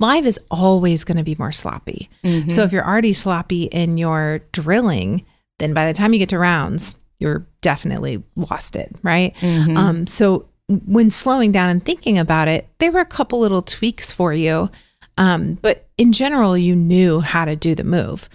live 0.00 0.26
is 0.26 0.40
always 0.50 1.04
going 1.04 1.18
to 1.18 1.22
be 1.24 1.36
more 1.38 1.52
sloppy. 1.52 2.08
So 2.48 2.62
if 2.64 2.72
you're 2.72 2.86
already 2.86 3.12
sloppy 3.12 3.64
in 3.64 3.96
your 3.98 4.40
drilling, 4.52 5.24
then 5.60 5.72
by 5.74 5.86
the 5.86 5.92
time 5.94 6.12
you 6.12 6.18
get 6.18 6.30
to 6.30 6.38
rounds, 6.38 6.96
you're 7.18 7.46
definitely 7.60 8.22
lost 8.34 8.74
it, 8.76 8.90
right? 9.02 9.34
Mhm. 9.36 9.76
Um, 9.76 10.06
so 10.06 10.46
when 10.86 11.10
slowing 11.10 11.52
down 11.52 11.68
and 11.68 11.84
thinking 11.84 12.18
about 12.18 12.48
it, 12.48 12.66
there 12.78 12.90
were 12.92 13.00
a 13.00 13.04
couple 13.06 13.38
little 13.40 13.62
tweaks 13.62 14.10
for 14.10 14.32
you. 14.32 14.70
Um, 15.18 15.58
but 15.60 15.86
in 15.98 16.12
general, 16.12 16.56
you 16.56 16.74
knew 16.74 17.20
how 17.20 17.44
to 17.44 17.54
do 17.56 17.74
the 17.74 17.84
move. 17.84 18.28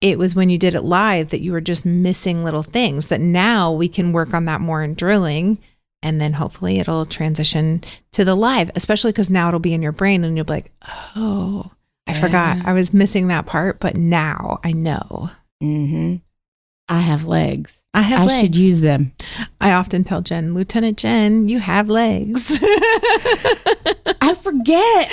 It 0.00 0.18
was 0.18 0.34
when 0.34 0.48
you 0.48 0.58
did 0.58 0.74
it 0.74 0.82
live 0.84 1.30
that 1.30 1.42
you 1.42 1.52
were 1.52 1.60
just 1.60 1.84
missing 1.84 2.44
little 2.44 2.62
things 2.62 3.08
that 3.08 3.20
now 3.20 3.72
we 3.72 3.88
can 3.88 4.12
work 4.12 4.32
on 4.32 4.44
that 4.44 4.60
more 4.60 4.82
in 4.82 4.94
drilling. 4.94 5.58
And 6.02 6.20
then 6.20 6.32
hopefully 6.32 6.78
it'll 6.78 7.04
transition 7.06 7.82
to 8.12 8.24
the 8.24 8.34
live, 8.34 8.70
especially 8.74 9.12
because 9.12 9.28
now 9.30 9.48
it'll 9.48 9.60
be 9.60 9.74
in 9.74 9.82
your 9.82 9.92
brain 9.92 10.24
and 10.24 10.34
you'll 10.36 10.46
be 10.46 10.52
like, 10.54 10.72
oh, 11.14 11.70
I 12.06 12.14
forgot. 12.14 12.64
I 12.64 12.72
was 12.72 12.94
missing 12.94 13.28
that 13.28 13.46
part, 13.46 13.80
but 13.80 13.96
now 13.96 14.58
I 14.64 14.72
know. 14.72 15.30
hmm 15.60 16.16
I 16.88 16.98
have 17.00 17.24
legs. 17.24 17.84
I 17.94 18.02
have 18.02 18.22
I 18.22 18.24
legs. 18.24 18.40
should 18.40 18.56
use 18.56 18.80
them. 18.80 19.12
I 19.60 19.72
often 19.72 20.02
tell 20.02 20.22
Jen, 20.22 20.54
Lieutenant 20.54 20.98
Jen, 20.98 21.46
you 21.46 21.60
have 21.60 21.88
legs. 21.88 22.58
I 24.20 24.34
forget. 24.34 25.12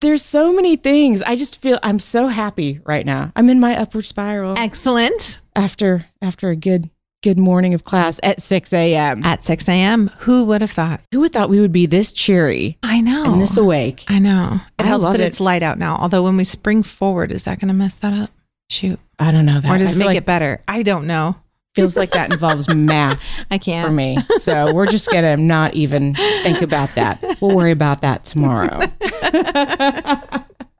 There's 0.00 0.22
so 0.24 0.52
many 0.52 0.74
things. 0.76 1.22
I 1.22 1.36
just 1.36 1.62
feel 1.62 1.78
I'm 1.84 1.98
so 2.00 2.26
happy 2.28 2.80
right 2.84 3.06
now. 3.06 3.30
I'm 3.36 3.48
in 3.48 3.60
my 3.60 3.76
upward 3.80 4.06
spiral 4.06 4.58
Excellent. 4.58 5.40
after 5.54 6.06
after 6.20 6.50
a 6.50 6.56
good 6.56 6.90
good 7.26 7.38
morning 7.40 7.74
of 7.74 7.82
class 7.82 8.20
at 8.22 8.40
6 8.40 8.72
a.m. 8.72 9.24
At 9.24 9.42
6 9.42 9.68
a.m. 9.68 10.12
Who 10.18 10.44
would 10.44 10.60
have 10.60 10.70
thought? 10.70 11.00
Who 11.10 11.18
would 11.22 11.32
thought 11.32 11.48
we 11.48 11.58
would 11.58 11.72
be 11.72 11.86
this 11.86 12.12
cheery 12.12 12.78
I 12.84 13.00
know. 13.00 13.32
and 13.32 13.40
this 13.40 13.56
awake? 13.56 14.04
I 14.06 14.20
know. 14.20 14.60
It 14.78 14.84
I 14.84 14.86
helps 14.86 15.06
that 15.06 15.18
it. 15.18 15.24
it's 15.24 15.40
light 15.40 15.64
out 15.64 15.76
now. 15.76 15.96
Although 15.96 16.22
when 16.22 16.36
we 16.36 16.44
spring 16.44 16.84
forward, 16.84 17.32
is 17.32 17.42
that 17.42 17.58
going 17.58 17.66
to 17.66 17.74
mess 17.74 17.96
that 17.96 18.16
up? 18.16 18.30
Shoot. 18.70 19.00
I 19.18 19.32
don't 19.32 19.44
know 19.44 19.58
that. 19.58 19.74
Or 19.74 19.76
does 19.76 19.88
I 19.88 19.92
it 19.96 19.98
make 19.98 20.06
like, 20.06 20.18
it 20.18 20.24
better? 20.24 20.62
I 20.68 20.84
don't 20.84 21.08
know. 21.08 21.34
feels 21.74 21.96
like 21.96 22.10
that 22.10 22.32
involves 22.32 22.72
math 22.72 23.44
I 23.50 23.58
can't. 23.58 23.88
For 23.88 23.92
me. 23.92 24.18
So 24.38 24.72
we're 24.72 24.86
just 24.86 25.10
gonna 25.10 25.36
not 25.36 25.74
even 25.74 26.14
think 26.14 26.62
about 26.62 26.90
that. 26.90 27.20
We'll 27.40 27.56
worry 27.56 27.72
about 27.72 28.02
that 28.02 28.24
tomorrow. 28.24 28.82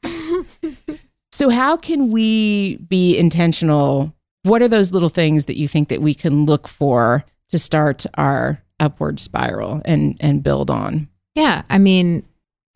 so 1.32 1.48
how 1.50 1.76
can 1.76 2.12
we 2.12 2.76
be 2.76 3.18
intentional? 3.18 4.15
What 4.46 4.62
are 4.62 4.68
those 4.68 4.92
little 4.92 5.08
things 5.08 5.46
that 5.46 5.56
you 5.56 5.66
think 5.66 5.88
that 5.88 6.00
we 6.00 6.14
can 6.14 6.44
look 6.44 6.68
for 6.68 7.24
to 7.48 7.58
start 7.58 8.06
our 8.14 8.62
upward 8.78 9.18
spiral 9.18 9.82
and 9.84 10.16
and 10.20 10.42
build 10.42 10.70
on? 10.70 11.08
Yeah. 11.34 11.62
I 11.68 11.78
mean, 11.78 12.24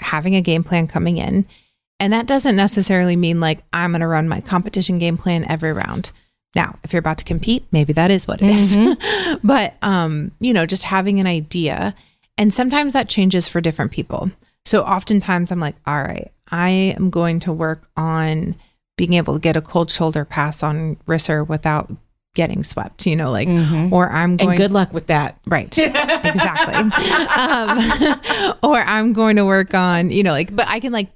having 0.00 0.34
a 0.36 0.42
game 0.42 0.64
plan 0.64 0.86
coming 0.86 1.18
in. 1.18 1.46
And 1.98 2.12
that 2.12 2.26
doesn't 2.26 2.56
necessarily 2.56 3.14
mean 3.14 3.40
like 3.40 3.62
I'm 3.72 3.92
going 3.92 4.00
to 4.00 4.06
run 4.06 4.28
my 4.28 4.40
competition 4.40 4.98
game 4.98 5.18
plan 5.18 5.44
every 5.48 5.72
round. 5.72 6.12
Now, 6.56 6.76
if 6.82 6.92
you're 6.92 7.00
about 7.00 7.18
to 7.18 7.24
compete, 7.24 7.64
maybe 7.70 7.92
that 7.92 8.10
is 8.10 8.26
what 8.26 8.42
it 8.42 8.50
is. 8.50 9.38
but 9.44 9.74
um, 9.82 10.32
you 10.40 10.52
know, 10.52 10.66
just 10.66 10.84
having 10.84 11.20
an 11.20 11.26
idea 11.26 11.94
and 12.36 12.52
sometimes 12.52 12.94
that 12.94 13.08
changes 13.08 13.46
for 13.46 13.60
different 13.60 13.92
people. 13.92 14.30
So 14.64 14.82
oftentimes 14.82 15.52
I'm 15.52 15.60
like, 15.60 15.76
all 15.86 16.02
right, 16.02 16.32
I 16.50 16.70
am 16.70 17.10
going 17.10 17.40
to 17.40 17.52
work 17.52 17.88
on 17.96 18.56
being 19.00 19.14
able 19.14 19.33
to 19.33 19.40
get 19.40 19.57
a 19.57 19.62
cold 19.62 19.90
shoulder 19.90 20.26
pass 20.26 20.62
on 20.62 20.97
Risser 21.07 21.47
without 21.49 21.90
getting 22.35 22.62
swept, 22.62 23.07
you 23.07 23.16
know, 23.16 23.30
like 23.33 23.49
or 23.90 24.11
I'm 24.12 24.37
going 24.37 24.50
And 24.50 24.59
good 24.59 24.73
luck 24.73 24.92
with 24.92 25.07
that. 25.07 25.38
Right. 25.49 25.75
Exactly. 25.78 26.75
um, 26.75 28.54
or 28.62 28.76
I'm 28.76 29.14
going 29.14 29.37
to 29.37 29.47
work 29.47 29.73
on, 29.73 30.11
you 30.11 30.23
know, 30.23 30.33
like, 30.33 30.54
but 30.54 30.69
I 30.69 30.80
can 30.80 30.92
like 30.92 31.09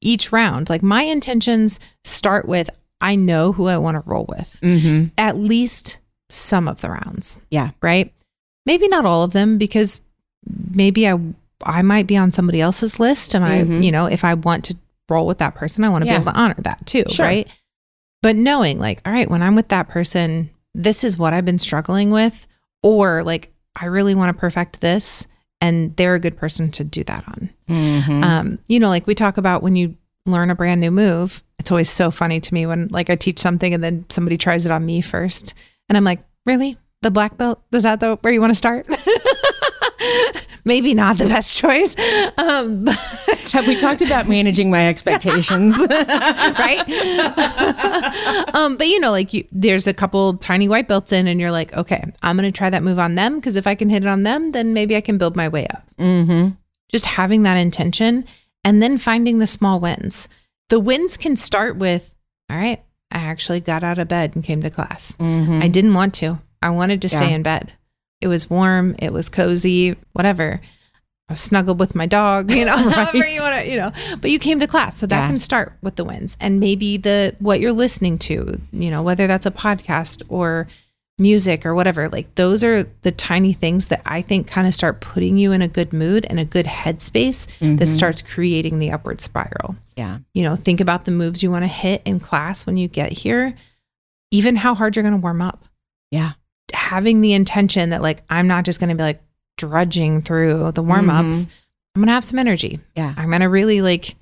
each 0.00 0.30
round, 0.30 0.68
like 0.70 0.84
my 0.84 1.02
intentions 1.02 1.80
start 2.04 2.46
with 2.46 2.70
I 3.00 3.16
know 3.16 3.50
who 3.52 3.66
I 3.66 3.76
want 3.78 3.96
to 3.96 4.08
roll 4.08 4.24
with 4.28 4.60
Mm-hmm. 4.62 5.06
at 5.18 5.36
least 5.36 5.98
some 6.30 6.68
of 6.68 6.80
the 6.80 6.90
rounds, 6.90 7.40
Yeah. 7.50 7.70
right? 7.82 8.12
Maybe 8.66 8.86
not 8.86 9.04
all 9.04 9.24
of 9.24 9.32
them 9.32 9.58
because 9.58 10.00
maybe 10.72 11.08
I 11.08 11.18
I 11.64 11.82
might 11.82 12.06
be 12.06 12.16
on 12.16 12.30
somebody 12.32 12.60
else's 12.60 13.00
list 13.00 13.34
and 13.34 13.44
I, 13.44 13.64
Mhm. 13.64 13.82
you 13.82 13.90
know, 13.90 14.06
if 14.06 14.22
I 14.24 14.34
want 14.34 14.64
to 14.66 14.76
roll 15.08 15.26
with 15.26 15.38
that 15.38 15.54
person, 15.54 15.84
I 15.84 15.88
want 15.88 16.02
to 16.04 16.06
Yeah. 16.10 16.18
be 16.18 16.22
able 16.22 16.32
to 16.32 16.38
honor 16.38 16.56
that 16.58 16.84
too, 16.86 17.04
Sure. 17.08 17.26
right? 17.26 17.48
But 18.22 18.36
knowing 18.36 18.78
like, 18.78 19.00
all 19.06 19.12
right, 19.12 19.30
when 19.30 19.42
I'm 19.42 19.54
with 19.56 19.68
that 19.68 19.88
person, 19.88 20.50
this 20.74 21.04
is 21.04 21.16
what 21.16 21.32
I've 21.32 21.44
been 21.44 21.58
struggling 21.58 22.10
with 22.10 22.46
or 22.82 23.22
like 23.22 23.52
I 23.80 23.86
really 23.86 24.14
want 24.14 24.34
to 24.34 24.40
perfect 24.40 24.80
this 24.80 25.26
and 25.60 25.96
they're 25.96 26.14
a 26.14 26.20
good 26.20 26.36
person 26.36 26.70
to 26.72 26.84
do 26.84 27.02
that 27.04 27.24
on. 27.28 27.50
Mm-hmm. 27.68 28.24
Um, 28.24 28.58
you 28.68 28.78
know, 28.80 28.88
like 28.88 29.06
we 29.06 29.14
talk 29.14 29.38
about 29.38 29.62
when 29.62 29.76
you 29.76 29.96
learn 30.26 30.50
a 30.50 30.54
brand 30.54 30.80
new 30.80 30.90
move, 30.90 31.42
it's 31.58 31.70
always 31.70 31.88
so 31.88 32.10
funny 32.10 32.40
to 32.40 32.54
me 32.54 32.66
when 32.66 32.88
like 32.88 33.08
I 33.10 33.16
teach 33.16 33.38
something 33.38 33.72
and 33.72 33.82
then 33.82 34.04
somebody 34.08 34.36
tries 34.36 34.66
it 34.66 34.72
on 34.72 34.84
me 34.84 35.00
first. 35.00 35.54
And 35.88 35.96
I'm 35.96 36.04
like, 36.04 36.20
really? 36.44 36.76
The 37.02 37.10
black 37.10 37.36
belt? 37.36 37.62
Is 37.72 37.84
that 37.84 38.00
the 38.00 38.16
where 38.22 38.32
you 38.32 38.40
want 38.40 38.50
to 38.50 38.54
start? 38.54 38.86
Maybe 40.66 40.94
not 40.94 41.16
the 41.16 41.26
best 41.26 41.56
choice. 41.56 41.94
Um, 42.36 42.84
but, 42.84 43.50
Have 43.52 43.68
we 43.68 43.76
talked 43.76 44.02
about 44.02 44.28
managing 44.28 44.68
my 44.68 44.88
expectations? 44.88 45.78
right? 45.88 46.82
um, 48.54 48.76
but 48.76 48.88
you 48.88 48.98
know, 49.00 49.12
like 49.12 49.32
you, 49.32 49.46
there's 49.52 49.86
a 49.86 49.94
couple 49.94 50.34
tiny 50.38 50.68
white 50.68 50.88
belts 50.88 51.12
in, 51.12 51.28
and 51.28 51.40
you're 51.40 51.52
like, 51.52 51.72
okay, 51.74 52.04
I'm 52.22 52.36
going 52.36 52.50
to 52.50 52.56
try 52.56 52.68
that 52.68 52.82
move 52.82 52.98
on 52.98 53.14
them 53.14 53.36
because 53.36 53.56
if 53.56 53.66
I 53.66 53.76
can 53.76 53.88
hit 53.88 54.02
it 54.02 54.08
on 54.08 54.24
them, 54.24 54.50
then 54.50 54.74
maybe 54.74 54.96
I 54.96 55.00
can 55.00 55.18
build 55.18 55.36
my 55.36 55.48
way 55.48 55.68
up. 55.68 55.84
mm-hmm. 55.98 56.48
just 56.90 57.06
having 57.06 57.44
that 57.44 57.56
intention 57.56 58.24
and 58.64 58.82
then 58.82 58.98
finding 58.98 59.38
the 59.38 59.46
small 59.46 59.78
wins. 59.78 60.28
The 60.68 60.80
wins 60.80 61.16
can 61.16 61.36
start 61.36 61.76
with, 61.76 62.12
all 62.50 62.56
right, 62.56 62.82
I 63.12 63.18
actually 63.18 63.60
got 63.60 63.84
out 63.84 64.00
of 64.00 64.08
bed 64.08 64.34
and 64.34 64.42
came 64.42 64.62
to 64.62 64.70
class. 64.70 65.14
Mm-hmm. 65.20 65.62
I 65.62 65.68
didn't 65.68 65.94
want 65.94 66.14
to. 66.14 66.40
I 66.60 66.70
wanted 66.70 67.02
to 67.02 67.08
stay 67.08 67.32
in 67.32 67.44
bed. 67.44 67.72
It 68.20 68.28
was 68.28 68.48
warm, 68.50 68.94
it 68.98 69.12
was 69.12 69.28
cozy, 69.28 69.96
whatever. 70.12 70.60
I 71.28 71.34
snuggled 71.34 71.80
with 71.80 71.94
my 71.96 72.06
dog, 72.06 72.50
you 72.52 72.64
know, 72.64 72.76
however 72.90 73.18
Right. 73.18 73.34
you 73.34 73.42
want 73.42 73.62
to, 73.62 73.68
you 73.70 73.76
know. 73.76 73.90
But 74.20 74.30
you 74.30 74.38
came 74.38 74.60
to 74.60 74.66
class, 74.66 74.96
so 74.96 75.06
that 75.06 75.22
Yeah. 75.22 75.26
can 75.26 75.38
start 75.38 75.72
with 75.82 75.96
the 75.96 76.04
wins, 76.04 76.36
and 76.40 76.60
maybe 76.60 76.96
the 76.98 77.34
what 77.40 77.60
you're 77.60 77.72
listening 77.72 78.18
to, 78.20 78.60
you 78.72 78.90
know, 78.90 79.02
whether 79.02 79.26
that's 79.26 79.44
a 79.46 79.50
podcast 79.50 80.22
or 80.28 80.68
music 81.18 81.64
or 81.66 81.74
whatever. 81.74 82.08
Like 82.10 82.34
those 82.36 82.62
are 82.62 82.84
the 83.02 83.10
tiny 83.10 83.52
things 83.54 83.86
that 83.86 84.02
I 84.06 84.20
think 84.22 84.46
kind 84.46 84.66
of 84.68 84.74
start 84.74 85.00
putting 85.00 85.36
you 85.38 85.50
in 85.50 85.62
a 85.62 85.68
good 85.68 85.92
mood 85.92 86.26
and 86.28 86.38
a 86.38 86.44
good 86.44 86.66
headspace 86.66 87.46
Mm-hmm. 87.58 87.76
that 87.76 87.86
starts 87.86 88.20
creating 88.22 88.78
the 88.78 88.92
upward 88.92 89.20
spiral. 89.22 89.76
Yeah. 89.96 90.18
You 90.34 90.42
know, 90.42 90.56
think 90.56 90.80
about 90.80 91.06
the 91.06 91.10
moves 91.10 91.42
you 91.42 91.50
want 91.50 91.64
to 91.64 91.68
hit 91.68 92.02
in 92.04 92.20
class 92.20 92.66
when 92.66 92.76
you 92.76 92.86
get 92.86 93.12
here, 93.12 93.54
even 94.30 94.56
how 94.56 94.74
hard 94.74 94.94
you're 94.94 95.02
going 95.02 95.14
to 95.16 95.20
warm 95.20 95.40
up 95.42 95.64
Yeah. 96.10 96.32
Having 96.72 97.20
the 97.20 97.32
intention 97.32 97.90
that 97.90 98.02
like 98.02 98.22
I'm 98.28 98.46
not 98.48 98.64
just 98.64 98.80
going 98.80 98.90
to 98.90 98.96
be 98.96 99.02
like 99.02 99.22
drudging 99.56 100.22
through 100.22 100.72
the 100.72 100.82
warm 100.82 101.10
ups. 101.10 101.46
I'm 101.94 102.02
going 102.02 102.08
to 102.08 102.12
have 102.12 102.24
some 102.24 102.38
energy. 102.38 102.80
Yeah. 102.96 103.14
I'm 103.16 103.28
going 103.28 103.40
to 103.40 103.48
really 103.48 103.80
like 103.80 104.16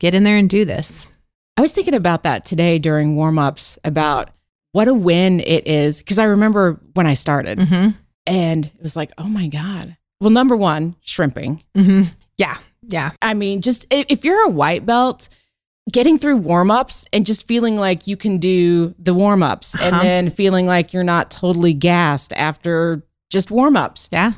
get 0.00 0.14
in 0.14 0.24
there 0.24 0.36
and 0.36 0.48
do 0.50 0.64
this. 0.64 1.12
I 1.56 1.60
was 1.60 1.72
thinking 1.72 1.94
about 1.94 2.22
that 2.24 2.44
today 2.44 2.78
during 2.78 3.14
warm 3.16 3.38
ups 3.38 3.78
about 3.84 4.30
what 4.72 4.88
a 4.88 4.94
win 4.94 5.40
it 5.40 5.66
is. 5.66 5.98
Because 5.98 6.18
I 6.18 6.24
remember 6.24 6.80
when 6.94 7.06
I 7.06 7.14
started 7.14 7.58
Mm-hmm. 7.58 7.90
and 8.26 8.66
it 8.66 8.82
was 8.82 8.96
like, 8.96 9.12
oh 9.18 9.28
my 9.28 9.46
God. 9.48 9.96
Well, 10.20 10.30
number 10.30 10.56
one, 10.56 10.96
shrimping. 11.02 11.62
Mm-hmm. 11.76 12.12
Yeah. 12.38 12.56
Yeah. 12.82 13.10
I 13.22 13.34
mean, 13.34 13.60
just 13.62 13.86
if 13.90 14.24
you're 14.24 14.46
a 14.46 14.50
white 14.50 14.84
belt, 14.86 15.28
getting 15.92 16.18
through 16.18 16.36
warm 16.38 16.70
ups 16.70 17.06
and 17.12 17.24
just 17.26 17.46
feeling 17.48 17.76
like 17.76 18.06
you 18.06 18.16
can 18.16 18.38
do 18.38 18.94
the 18.98 19.14
warm 19.14 19.42
ups 19.42 19.74
and 19.74 19.94
Uh-huh. 19.94 20.02
then 20.02 20.30
feeling 20.30 20.66
like 20.66 20.92
you're 20.92 21.04
not 21.04 21.30
totally 21.30 21.72
gassed 21.74 22.32
after 22.34 23.02
just 23.30 23.50
warm 23.50 23.76
ups, 23.76 24.08
Yeah. 24.12 24.32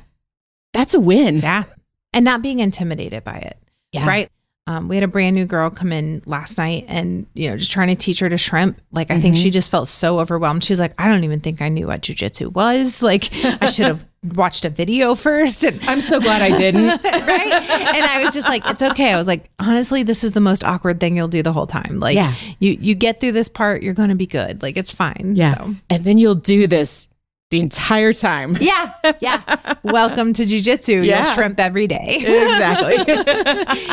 that's 0.73 0.95
a 0.95 1.01
win. 1.01 1.39
Yeah. 1.39 1.65
And 2.13 2.25
not 2.25 2.43
being 2.43 2.61
intimidated 2.61 3.25
by 3.25 3.37
it. 3.37 3.59
Yeah. 3.93 4.07
Right. 4.07 4.29
Um, 4.69 4.87
we 4.87 4.95
had 4.95 5.03
a 5.03 5.09
brand 5.09 5.35
new 5.35 5.45
girl 5.45 5.71
come 5.71 5.91
in 5.93 6.23
last 6.25 6.57
night 6.57 6.85
and, 6.87 7.27
you 7.35 7.51
know, 7.51 7.57
just 7.57 7.73
trying 7.73 7.89
to 7.89 7.97
teach 7.97 8.21
her 8.21 8.29
to 8.29 8.39
shrimp. 8.39 8.81
Like, 8.93 9.11
I 9.11 9.21
think 9.21 9.37
she 9.37 9.51
just 9.51 9.69
felt 9.73 9.89
so 9.89 10.21
overwhelmed. 10.21 10.63
She's 10.63 10.79
like, 10.79 10.95
I 11.03 11.09
don't 11.09 11.25
even 11.25 11.41
think 11.41 11.61
I 11.61 11.69
knew 11.69 11.89
what 11.89 12.03
jujitsu 12.03 12.47
was. 12.53 13.03
Like, 13.13 13.29
I 13.61 13.67
should 13.67 13.87
have 13.87 14.07
watched 14.37 14.65
a 14.65 14.71
video 14.71 15.17
first. 15.17 15.65
And 15.65 15.81
I'm 15.89 16.01
so 16.01 16.21
glad 16.21 16.43
I 16.43 16.57
didn't. 16.57 16.87
right? 17.05 17.53
And 17.53 18.05
I 18.05 18.23
was 18.25 18.33
just 18.35 18.47
like, 18.49 18.63
it's 18.67 18.83
okay. 18.83 19.13
I 19.13 19.17
was 19.17 19.27
like, 19.27 19.51
honestly, 19.59 20.05
this 20.05 20.23
is 20.23 20.31
the 20.31 20.41
most 20.41 20.63
awkward 20.63 21.01
thing 21.01 21.17
you'll 21.17 21.27
do 21.27 21.43
the 21.43 21.53
whole 21.53 21.67
time. 21.67 21.99
Like, 21.99 22.15
Yeah. 22.15 22.33
you 22.61 22.79
you 22.81 22.95
get 22.95 23.19
through 23.19 23.33
this 23.33 23.49
part, 23.49 23.83
you're 23.83 23.95
going 23.95 24.11
to 24.11 24.15
be 24.15 24.27
good. 24.29 24.63
Like, 24.63 24.77
it's 24.77 24.93
fine. 24.93 25.33
Yeah. 25.35 25.57
So. 25.57 25.75
And 25.91 26.05
then 26.05 26.19
you'll 26.19 26.37
do 26.37 26.69
this 26.69 27.09
the 27.53 27.61
entire 27.61 28.13
time. 28.13 28.57
Yeah, 28.61 28.93
yeah. 29.21 29.75
Welcome 29.85 30.33
to 30.33 30.43
jujitsu. 30.43 31.05
Yeah. 31.07 31.23
You'll 31.25 31.33
shrimp 31.35 31.61
every 31.61 31.87
day. 31.87 32.17
Exactly. 32.19 32.97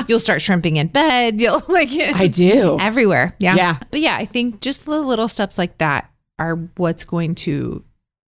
You'll 0.07 0.19
start 0.19 0.41
shrimping 0.41 0.77
in 0.77 0.87
bed. 0.87 1.39
You'll 1.39 1.61
like 1.69 1.89
I 2.15 2.25
do. 2.27 2.77
everywhere. 2.79 3.35
Yeah, 3.37 3.55
Yeah. 3.55 3.77
But 3.91 3.99
yeah, 3.99 4.15
I 4.17 4.25
think 4.25 4.61
just 4.61 4.85
the 4.85 4.99
little 4.99 5.27
steps 5.27 5.57
like 5.59 5.77
that 5.77 6.09
are 6.39 6.55
what's 6.77 7.03
going 7.03 7.35
to 7.35 7.83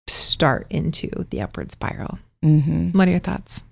start 0.09 0.67
into 0.71 1.09
the 1.31 1.41
upward 1.41 1.71
spiral. 1.73 2.19
hmm 2.43 2.91
What 2.91 3.09
are 3.09 3.12
your 3.12 3.21
thoughts? 3.21 3.62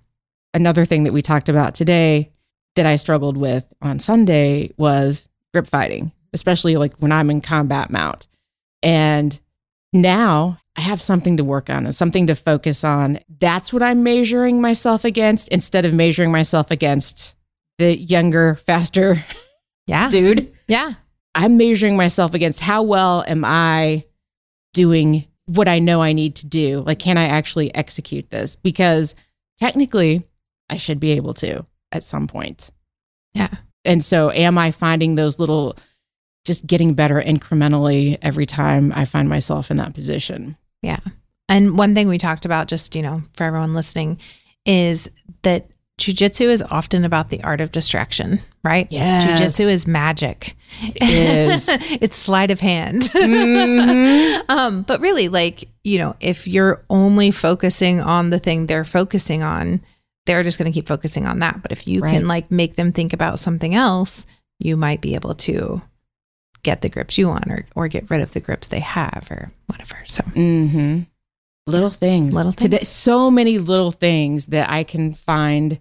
Another 0.55 0.85
thing 0.85 1.05
that 1.05 1.13
we 1.13 1.21
talked 1.21 1.49
about 1.49 1.75
today 1.75 2.31
that 2.77 2.87
I 2.87 2.97
struggled 2.97 3.37
with 3.37 3.71
on 3.83 3.99
Sunday 3.99 4.71
was 4.79 5.29
grip 5.53 5.67
fighting, 5.67 6.13
especially 6.33 6.77
like 6.77 6.97
when 7.01 7.11
I'm 7.13 7.29
in 7.31 7.41
combat 7.41 7.91
mount. 7.91 8.29
And 8.83 9.39
now 9.93 10.60
I 10.77 10.83
have 10.83 11.01
something 11.03 11.37
to 11.37 11.45
work 11.45 11.69
on 11.69 11.85
and 11.85 11.95
something 11.95 12.27
to 12.29 12.35
focus 12.35 12.85
on. 12.85 13.19
That's 13.41 13.73
what 13.73 13.83
I'm 13.83 14.03
measuring 14.03 14.61
myself 14.61 15.05
against 15.05 15.49
instead 15.49 15.85
of 15.85 15.93
measuring 15.95 16.31
myself 16.33 16.71
against 16.71 17.35
the 17.79 17.97
younger, 17.97 18.55
faster 18.57 19.17
Yeah, 19.87 20.09
dude. 20.09 20.53
yeah, 20.69 20.95
I'm 21.35 21.57
measuring 21.57 21.97
myself 21.97 22.35
against 22.35 22.61
how 22.61 22.83
well 22.83 23.25
am 23.27 23.45
I 23.45 24.05
doing 24.73 25.27
what 25.47 25.67
I 25.67 25.81
know 25.81 26.01
I 26.01 26.13
need 26.13 26.37
to 26.37 26.47
do? 26.47 26.81
Like, 26.87 27.01
can 27.01 27.19
I 27.19 27.25
actually 27.25 27.75
execute 27.75 28.31
this? 28.31 28.55
Because 28.55 29.17
technically, 29.59 30.23
I 30.69 30.77
should 30.77 31.01
be 31.01 31.11
able 31.13 31.35
to 31.35 31.67
at 31.91 32.05
some 32.05 32.29
point. 32.29 32.71
yeah. 33.35 33.49
And 33.85 34.05
so, 34.05 34.31
am 34.31 34.59
I 34.59 34.71
finding 34.71 35.15
those 35.15 35.41
little 35.41 35.75
just 36.45 36.67
getting 36.67 36.95
better 36.95 37.21
incrementally 37.21 38.19
every 38.23 38.47
time 38.47 38.93
I 38.95 39.05
find 39.05 39.29
myself 39.29 39.71
in 39.71 39.77
that 39.79 39.95
position. 39.95 40.57
Yeah. 40.83 41.01
And 41.49 41.77
one 41.77 41.95
thing 41.95 42.09
we 42.09 42.19
talked 42.19 42.45
about, 42.45 42.69
just, 42.69 42.95
you 42.95 43.03
know, 43.03 43.23
for 43.35 43.45
everyone 43.45 43.75
listening, 43.75 44.19
is 44.65 45.11
that 45.43 45.69
jujitsu 46.01 46.47
is 46.49 46.63
often 46.63 47.05
about 47.05 47.29
the 47.29 47.43
art 47.45 47.61
of 47.61 47.73
distraction, 47.73 48.41
right? 48.65 48.87
Yes. 48.91 49.25
Jujitsu 49.27 49.71
is 49.71 49.87
magic. 49.87 50.55
It 50.83 51.03
is. 51.03 51.69
it's 52.01 52.17
sleight 52.17 52.51
of 52.51 52.61
hand. 52.61 53.03
Mhm. 53.13 54.49
um, 54.49 54.83
but 54.83 55.01
really, 55.01 55.29
like, 55.29 55.65
you 55.85 55.99
know, 55.99 56.17
if 56.21 56.47
you're 56.47 56.85
only 56.89 57.31
focusing 57.31 58.01
on 58.01 58.31
the 58.31 58.39
thing 58.39 58.67
they're 58.67 58.85
focusing 58.85 59.43
on, 59.43 59.81
they're 60.27 60.43
just 60.43 60.59
going 60.59 60.71
to 60.71 60.75
keep 60.75 60.87
focusing 60.89 61.27
on 61.27 61.41
that. 61.41 61.61
But 61.63 61.73
if 61.73 61.87
you 61.87 62.01
Right. 62.01 62.13
can, 62.13 62.27
like, 62.29 62.51
make 62.51 62.77
them 62.77 62.93
think 62.93 63.13
about 63.13 63.39
something 63.39 63.75
else, 63.75 64.27
you 64.59 64.77
might 64.77 65.01
be 65.01 65.15
able 65.15 65.35
to 65.35 65.83
get 66.63 66.83
the 66.83 66.89
grips 66.89 67.19
you 67.19 67.29
want 67.29 67.47
or, 67.49 67.65
or 67.75 67.89
get 67.89 68.09
rid 68.11 68.21
of 68.21 68.33
the 68.33 68.41
grips 68.41 68.69
they 68.69 68.81
have 68.81 69.27
or 69.31 69.51
whatever. 69.67 69.97
So, 70.07 70.23
hmm 70.25 71.01
Little 71.67 71.91
things. 71.91 72.35
Little 72.35 72.53
Today, 72.53 72.79
things. 72.79 72.89
so 72.89 73.31
many 73.31 73.59
little 73.59 73.93
things 73.93 74.47
that 74.47 74.71
I 74.71 74.83
can 74.83 75.13
find 75.13 75.79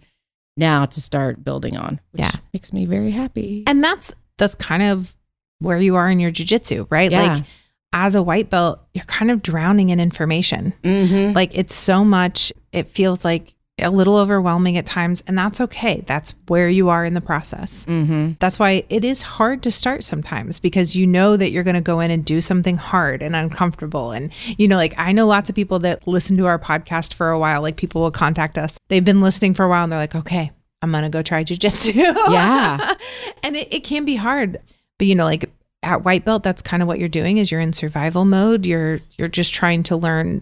now 0.58 0.86
to 0.86 1.02
start 1.02 1.44
building 1.44 1.78
on. 1.78 2.00
Which 2.12 2.22
Yeah. 2.22 2.32
makes 2.54 2.74
me 2.74 2.86
very 2.86 3.12
happy. 3.12 3.64
and 3.66 3.84
that's, 3.84 4.14
that's 4.38 4.56
kind 4.56 4.84
of 4.84 5.16
where 5.60 5.78
you 5.80 5.96
are 5.96 6.10
in 6.10 6.20
your 6.20 6.32
jujitsu, 6.32 6.86
right? 6.92 7.12
Yeah. 7.12 7.34
Like, 7.36 7.44
as 7.92 8.14
a 8.14 8.22
white 8.22 8.52
belt, 8.52 8.80
you're 8.94 9.04
kind 9.06 9.32
of 9.32 9.42
drowning 9.42 9.90
in 9.90 10.00
information. 10.00 10.74
hmm 10.84 11.32
Like 11.34 11.58
it's 11.58 11.74
so 11.74 12.04
much, 12.06 12.54
it 12.72 12.88
feels 12.88 13.26
like 13.26 13.56
a 13.80 13.90
little 13.90 14.18
overwhelming 14.18 14.78
at 14.78 14.86
times, 14.86 15.24
and 15.28 15.38
that's 15.38 15.60
okay. 15.62 16.04
That's 16.06 16.34
where 16.48 16.70
you 16.70 16.90
are 16.90 17.06
in 17.06 17.14
the 17.14 17.22
process. 17.22 17.86
hmm 17.86 18.32
That's 18.40 18.60
why 18.60 18.84
it 18.90 19.04
is 19.06 19.22
hard 19.22 19.64
to 19.64 19.72
start 19.72 20.04
sometimes 20.04 20.60
because 20.60 20.96
you 20.96 21.08
know 21.08 21.38
that 21.38 21.52
you're 21.52 21.64
going 21.64 21.76
to 21.76 21.82
go 21.82 22.00
in 22.00 22.12
and 22.12 22.24
do 22.24 22.42
something 22.42 22.78
hard 22.78 23.22
and 23.22 23.36
uncomfortable. 23.36 24.12
And, 24.12 24.34
you 24.60 24.68
know, 24.68 24.78
like 24.78 24.94
I 24.98 25.12
know 25.12 25.28
lots 25.28 25.50
of 25.50 25.56
people 25.56 25.80
that 25.80 26.08
listen 26.08 26.38
to 26.38 26.46
our 26.46 26.60
podcast 26.60 27.14
for 27.14 27.30
a 27.30 27.40
while, 27.40 27.62
like 27.62 27.78
people 27.78 28.02
will 28.02 28.12
contact 28.12 28.58
us. 28.58 28.78
They've 28.88 29.04
been 29.06 29.22
listening 29.22 29.54
for 29.54 29.66
a 29.66 29.70
while 29.70 29.84
and 29.84 29.92
they're 29.92 30.00
like, 30.00 30.16
okay, 30.16 30.52
I'm 30.82 30.92
going 30.92 31.04
to 31.04 31.10
go 31.10 31.22
try 31.22 31.44
jujitsu. 31.44 31.94
Yeah. 32.32 32.94
and 33.44 33.56
it, 33.56 33.74
it 33.74 33.84
can 33.84 34.06
be 34.06 34.16
hard. 34.16 34.60
But, 34.98 35.08
you 35.08 35.16
know, 35.16 35.26
like 35.26 35.50
at 35.84 36.04
white 36.04 36.26
belt, 36.26 36.44
that's 36.44 36.62
kind 36.62 36.82
of 36.82 36.88
what 36.88 37.00
you're 37.00 37.08
doing 37.10 37.38
is 37.38 37.52
you're 37.52 37.62
in 37.62 37.74
survival 37.74 38.26
mode. 38.26 38.66
You're, 38.66 39.00
you're 39.18 39.28
just 39.28 39.54
trying 39.54 39.84
to 39.84 39.96
learn 39.96 40.42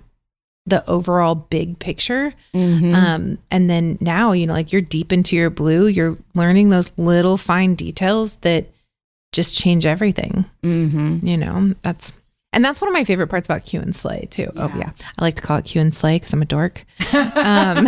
the 0.68 0.86
overall 0.88 1.34
big 1.34 1.80
picture. 1.80 2.34
hmm 2.54 2.94
Um, 2.94 3.38
and 3.50 3.70
then 3.70 3.98
now, 4.02 4.34
you 4.34 4.46
know, 4.46 4.54
like 4.54 4.72
you're 4.74 4.82
deep 4.82 5.12
into 5.12 5.36
your 5.36 5.50
blue, 5.50 5.88
you're 5.88 6.18
learning 6.36 6.70
those 6.70 6.92
little 6.98 7.38
fine 7.38 7.74
details 7.76 8.36
that 8.38 8.68
just 9.32 9.56
change 9.58 9.86
everything. 9.86 10.46
hmm 10.62 11.20
You 11.24 11.38
know, 11.38 11.74
that's, 11.82 12.12
and 12.54 12.64
that's 12.66 12.82
one 12.82 12.90
of 12.90 12.94
my 12.94 13.04
favorite 13.06 13.28
parts 13.28 13.48
about 13.48 13.64
Q 13.66 13.80
and 13.82 13.96
Slay 13.96 14.28
too. 14.30 14.52
Oh 14.58 14.68
Yeah. 14.70 14.78
yeah. 14.78 14.92
I 15.18 15.22
like 15.24 15.36
to 15.38 15.42
call 15.42 15.58
it 15.58 15.66
Q 15.66 15.80
and 15.82 15.94
Slay 15.94 16.18
because 16.18 16.34
I'm 16.34 16.42
a 16.42 16.46
dork. 16.46 16.84
Um, 17.14 17.86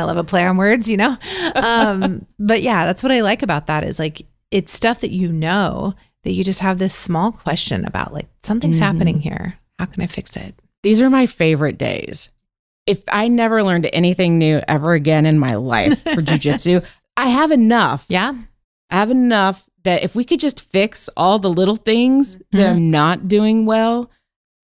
I 0.00 0.02
love 0.04 0.16
a 0.16 0.24
play 0.24 0.44
on 0.44 0.56
words, 0.56 0.90
you 0.90 0.96
know? 0.96 1.16
Um, 1.54 2.26
but 2.38 2.62
yeah, 2.62 2.86
that's 2.86 3.02
what 3.02 3.12
I 3.12 3.20
like 3.20 3.42
about 3.42 3.66
that 3.68 3.84
is 3.84 3.98
like, 3.98 4.26
it's 4.50 4.72
stuff 4.72 5.00
that 5.00 5.10
you 5.10 5.30
know 5.32 5.94
that 6.22 6.32
you 6.32 6.44
just 6.44 6.60
have 6.60 6.78
this 6.78 6.94
small 6.94 7.32
question 7.32 7.84
about 7.84 8.12
like 8.12 8.28
something's 8.42 8.78
Mhm. 8.78 8.82
happening 8.82 9.20
here. 9.20 9.58
How 9.78 9.86
can 9.86 10.02
I 10.02 10.06
fix 10.06 10.36
it? 10.36 10.54
These 10.84 11.00
are 11.00 11.08
my 11.08 11.24
favorite 11.24 11.78
days. 11.78 12.28
If 12.86 13.04
I 13.08 13.28
never 13.28 13.62
learned 13.62 13.88
anything 13.94 14.36
new 14.36 14.60
ever 14.68 14.92
again 14.92 15.24
in 15.24 15.38
my 15.38 15.54
life 15.54 16.02
for 16.02 16.20
jujitsu, 16.20 16.84
I 17.16 17.28
have 17.28 17.50
enough. 17.50 18.04
Yeah. 18.10 18.34
I 18.90 18.96
have 18.96 19.10
enough 19.10 19.66
that 19.84 20.02
if 20.02 20.14
we 20.14 20.24
could 20.24 20.40
just 20.40 20.70
fix 20.70 21.08
all 21.16 21.38
the 21.38 21.48
little 21.48 21.76
things 21.76 22.36
that 22.50 22.58
mm-hmm. 22.58 22.76
I'm 22.76 22.90
not 22.90 23.28
doing 23.28 23.64
well, 23.64 24.10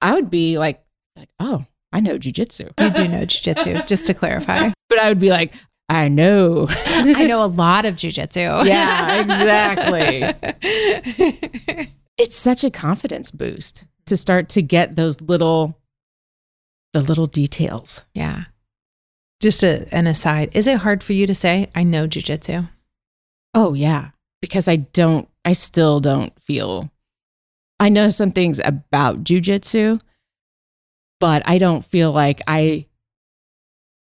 I 0.03 0.13
would 0.13 0.29
be 0.29 0.59
like, 0.59 0.83
like, 1.15 1.29
oh, 1.39 1.65
I 1.91 1.99
know 1.99 2.19
jujitsu. 2.19 2.71
You 2.79 2.91
do 2.91 3.07
know 3.07 3.21
jujitsu, 3.25 3.87
just 3.87 4.05
to 4.05 4.13
clarify. 4.13 4.71
But 4.89 4.99
I 4.99 5.09
would 5.09 5.19
be 5.19 5.31
like, 5.31 5.55
I 5.89 6.09
know. 6.09 6.67
I 6.69 7.25
know 7.25 7.43
a 7.43 7.47
lot 7.47 7.85
of 7.85 7.95
jujitsu. 7.95 8.63
Yeah, 8.65 9.19
exactly. 9.19 10.21
it's 12.19 12.35
such 12.35 12.63
a 12.63 12.69
confidence 12.69 13.31
boost 13.31 13.85
to 14.05 14.15
start 14.15 14.49
to 14.49 14.61
get 14.61 14.95
those 14.95 15.19
little 15.19 15.75
the 16.93 17.01
little 17.01 17.27
details. 17.27 18.01
yeah. 18.13 18.45
Just 19.41 19.61
a, 19.63 19.85
an 19.93 20.07
aside. 20.07 20.55
Is 20.55 20.67
it 20.67 20.77
hard 20.77 21.03
for 21.03 21.11
you 21.11 21.27
to 21.27 21.35
say, 21.35 21.69
I 21.75 21.83
know 21.83 22.07
jujitsu? 22.07 22.69
Oh 23.53 23.73
yeah, 23.73 24.11
because 24.41 24.69
I 24.69 24.77
don't 24.77 25.27
I 25.43 25.51
still 25.51 25.99
don't 25.99 26.31
feel 26.41 26.89
I 27.79 27.89
know 27.89 28.09
some 28.09 28.31
things 28.31 28.61
about 28.63 29.25
jujitsu, 29.25 29.99
but 31.19 31.43
I 31.45 31.57
don't 31.57 31.83
feel 31.83 32.13
like 32.13 32.39
I 32.47 32.85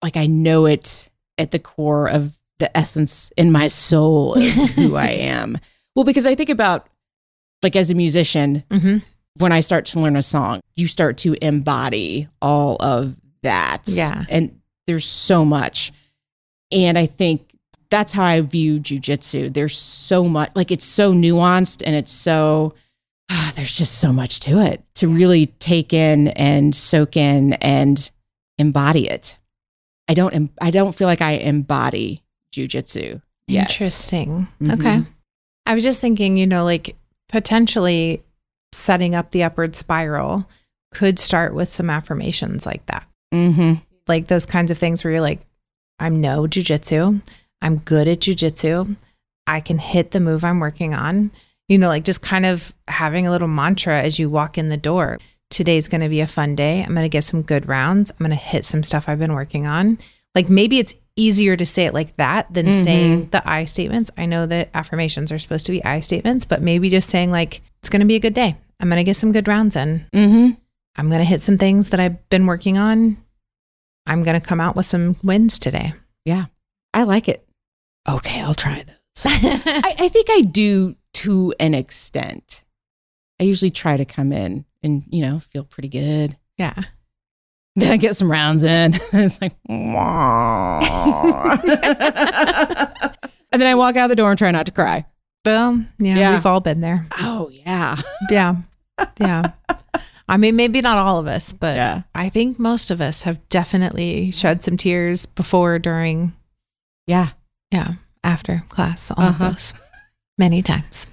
like 0.03 0.17
I 0.17 0.27
know 0.27 0.67
it 0.67 1.11
at 1.37 1.51
the 1.51 1.59
core 1.59 2.07
of 2.09 2.37
the 2.61 2.75
essence 2.77 3.33
in 3.37 3.51
my 3.51 3.67
soul 3.67 4.35
of 4.35 4.43
who 4.77 4.95
I 4.95 5.09
am. 5.09 5.59
Well, 5.97 6.05
because 6.05 6.27
I 6.27 6.37
think 6.37 6.51
about 6.51 6.89
like 7.63 7.75
as 7.75 7.91
a 7.91 7.95
musician, 7.95 8.63
Mm-hmm. 8.71 8.99
When 9.39 9.53
I 9.53 9.61
start 9.61 9.87
to 9.87 10.01
learn 10.01 10.17
a 10.17 10.23
song, 10.23 10.61
you 10.77 10.87
start 10.87 11.19
to 11.19 11.35
embody 11.45 12.29
all 12.41 12.77
of 12.81 13.17
that. 13.43 13.83
Yeah. 13.87 14.25
And 14.29 14.61
there's 14.87 15.05
so 15.05 15.45
much. 15.45 15.93
And 16.71 16.99
I 16.99 17.07
think 17.07 17.51
that's 17.91 18.13
how 18.13 18.25
I 18.25 18.41
view 18.41 18.81
jujitsu. 18.81 19.53
There's 19.53 19.77
so 19.77 20.25
much, 20.25 20.51
like 20.55 20.71
it's 20.71 20.85
so 20.85 21.13
nuanced 21.13 21.83
and 21.85 21.95
it's 21.95 22.13
so, 22.13 22.75
ah, 23.31 23.53
there's 23.57 23.77
just 23.77 23.99
so 23.99 24.13
much 24.13 24.41
to 24.41 24.61
it 24.61 24.83
to 24.97 25.09
really 25.09 25.47
take 25.47 25.93
in 25.93 26.29
and 26.29 26.75
soak 26.75 27.17
in 27.17 27.55
and 27.55 28.11
embody 28.59 29.09
it. 29.09 29.37
I 30.09 30.15
don't, 30.15 30.51
I 30.61 30.71
don't 30.71 30.95
feel 30.95 31.09
like 31.09 31.23
I 31.23 31.33
embody 31.33 32.23
jujitsu. 32.55 33.21
Interesting. 33.49 34.47
Mhm. 34.61 34.75
Okay. 34.75 35.01
I 35.67 35.75
was 35.75 35.83
just 35.83 36.01
thinking, 36.01 36.37
you 36.37 36.47
know, 36.47 36.65
like 36.65 36.97
potentially 37.29 38.23
setting 38.75 39.15
up 39.15 39.31
the 39.31 39.45
upward 39.45 39.77
spiral 39.77 40.49
could 40.93 41.19
start 41.19 41.55
with 41.55 41.69
some 41.69 41.91
affirmations 41.91 42.67
like 42.67 42.85
that. 42.87 43.07
Mm-hmm. 43.33 43.75
Like 44.07 44.27
those 44.27 44.47
kinds 44.47 44.71
of 44.71 44.79
things 44.79 45.03
where 45.03 45.13
you're 45.13 45.21
like, 45.21 45.41
I'm 45.99 46.21
no 46.21 46.43
jujitsu. 46.43 47.23
I'm 47.63 47.79
good 47.79 48.09
at 48.09 48.21
jujitsu. 48.21 48.97
I 49.47 49.61
can 49.61 49.79
hit 49.79 50.11
the 50.11 50.21
move 50.21 50.45
I'm 50.45 50.61
working 50.61 50.95
on. 50.95 51.31
You 51.69 51.79
know, 51.79 51.89
like 51.89 52.05
just 52.05 52.23
kind 52.23 52.45
of 52.45 52.75
having 52.89 53.27
a 53.27 53.31
little 53.31 53.49
mantra 53.49 54.03
as 54.03 54.19
you 54.19 54.29
walk 54.29 54.59
in 54.59 54.69
the 54.69 54.77
door. 54.77 55.19
Today's 55.51 55.89
going 55.89 56.01
to 56.03 56.09
be 56.09 56.21
a 56.21 56.27
fun 56.27 56.55
day. 56.55 56.83
I'm 56.83 56.95
going 56.95 57.05
to 57.05 57.09
get 57.09 57.25
some 57.25 57.43
good 57.43 57.69
rounds. 57.69 58.11
I'm 58.11 58.19
going 58.19 58.31
to 58.31 58.37
hit 58.37 58.65
some 58.65 58.83
stuff 58.83 59.09
I've 59.09 59.19
been 59.19 59.35
working 59.35 59.67
on. 59.67 59.99
Like 60.35 60.49
maybe 60.51 60.79
it's 60.79 60.95
easier 61.17 61.57
to 61.57 61.65
say 61.65 61.87
it 61.87 61.95
like 61.95 62.17
that 62.17 62.53
than 62.53 62.67
Mhm. 62.67 62.85
saying 62.85 63.29
the 63.31 63.49
I 63.49 63.65
statements. 63.67 64.11
I 64.17 64.27
know 64.27 64.47
that 64.47 64.71
affirmations 64.75 65.31
are 65.31 65.39
supposed 65.39 65.67
to 65.67 65.73
be 65.73 65.85
I 65.85 66.01
statements, 66.01 66.45
but 66.45 66.61
maybe 66.63 66.91
just 66.91 67.09
saying 67.11 67.31
like, 67.31 67.63
it's 67.81 67.89
going 67.89 68.01
to 68.01 68.07
be 68.07 68.17
a 68.17 68.21
good 68.21 68.35
day. 68.35 68.57
I'm 68.81 68.89
going 68.89 68.99
to 68.99 69.05
get 69.05 69.17
some 69.17 69.33
good 69.33 69.47
rounds 69.47 69.77
in. 69.77 70.07
Mm-hmm. 70.13 70.51
I'm 70.97 71.09
going 71.09 71.21
to 71.21 71.25
hit 71.25 71.41
some 71.41 71.59
things 71.59 71.91
that 71.91 72.01
I've 72.01 72.29
been 72.29 72.47
working 72.47 72.79
on. 72.79 73.17
I'm 74.07 74.23
going 74.25 74.39
to 74.41 74.47
come 74.47 74.61
out 74.61 74.77
with 74.77 74.87
some 74.87 75.17
wins 75.23 75.59
today. 75.59 75.95
Yeah. 76.25 76.47
I 76.93 77.05
like 77.05 77.29
it. 77.29 77.47
Okay, 78.09 78.41
I'll 78.41 78.55
try 78.55 78.83
those. 78.85 78.97
I, 79.25 79.95
I 79.99 80.09
think 80.09 80.27
I 80.31 80.41
do 80.43 80.97
to 81.15 81.55
an 81.61 81.75
extent. 81.75 82.63
I 83.41 83.45
usually 83.45 83.71
try 83.71 83.97
to 83.97 84.05
come 84.05 84.33
in 84.33 84.65
and, 84.83 85.05
you 85.11 85.23
know, 85.23 85.39
feel 85.39 85.65
pretty 85.65 85.89
good. 85.89 86.37
yeah. 86.59 86.75
Then 87.77 87.91
I 87.91 87.97
get 87.97 88.15
some 88.15 88.31
rounds 88.31 88.63
in. 88.63 88.95
it's 89.13 89.41
like, 89.43 89.55
and 89.69 89.81
then 93.53 93.67
I 93.67 93.75
walk 93.75 93.97
out 93.97 94.07
the 94.09 94.15
door 94.17 94.31
and 94.31 94.39
try 94.39 94.51
not 94.53 94.67
to 94.67 94.73
cry. 94.73 95.05
Boom. 95.43 95.89
Yeah, 95.99 96.15
Yeah. 96.17 96.35
We've 96.37 96.47
all 96.47 96.61
been 96.61 96.81
there. 96.81 97.05
Oh, 97.21 97.51
yeah. 97.53 97.97
Yeah. 98.31 98.57
Yeah. 99.21 99.51
I 100.29 100.37
mean, 100.37 100.55
maybe 100.57 100.81
not 100.81 100.99
all 100.99 101.19
of 101.19 101.27
us, 101.27 101.53
but 101.53 101.77
Yeah. 101.77 102.03
I 102.15 102.29
think 102.29 102.59
most 102.59 102.91
of 102.91 103.01
us 103.01 103.23
have 103.23 103.47
definitely 103.49 104.31
shed 104.31 104.63
some 104.63 104.77
tears 104.77 105.27
before, 105.27 105.79
during, 105.79 106.33
Yeah. 107.09 107.31
yeah, 107.73 107.95
after 108.23 108.63
class, 108.69 109.11
all 109.11 109.23
Uh-huh. 109.25 109.31
of 109.47 109.53
those 109.53 109.75
many 110.39 110.63
times. 110.63 111.07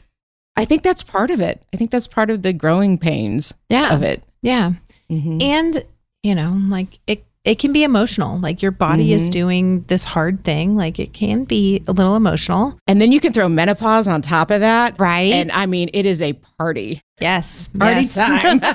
I 0.56 0.65
think 0.65 0.84
that's 0.84 1.02
part 1.04 1.32
of 1.32 1.41
it. 1.41 1.65
I 1.74 1.78
think 1.78 1.89
that's 1.91 2.08
part 2.08 2.30
of 2.30 2.41
the 2.43 2.54
growing 2.54 2.97
pains 3.00 3.52
Yeah. 3.69 3.93
of 3.93 4.04
it. 4.04 4.24
Yeah. 4.43 4.74
Mhm. 5.10 5.41
And, 5.41 5.84
you 6.23 6.36
know, 6.36 6.57
like 6.69 6.99
it, 7.07 7.23
it 7.43 7.57
can 7.57 7.73
be 7.73 7.84
emotional. 7.84 8.38
Like 8.38 8.62
your 8.62 8.71
body 8.71 9.13
is 9.13 9.27
Mhm. 9.29 9.34
doing 9.34 9.81
this 9.88 10.03
hard 10.03 10.43
thing. 10.43 10.75
Like 10.75 10.99
it 10.99 11.13
can 11.13 11.43
be 11.45 11.81
a 11.88 11.91
little 11.91 12.15
emotional. 12.15 12.77
And 12.88 13.01
then 13.01 13.12
you 13.12 13.19
can 13.19 13.34
throw 13.34 13.49
menopause 13.49 14.07
on 14.07 14.21
top 14.21 14.51
of 14.51 14.60
that. 14.62 14.95
Right. 14.99 15.34
And 15.34 15.51
I 15.51 15.65
mean, 15.65 15.89
it 15.93 16.05
is 16.05 16.21
a 16.21 16.34
party. 16.60 17.01
yes. 17.19 17.69
Party 17.77 18.01
yes. 18.01 18.13
time. 18.15 18.62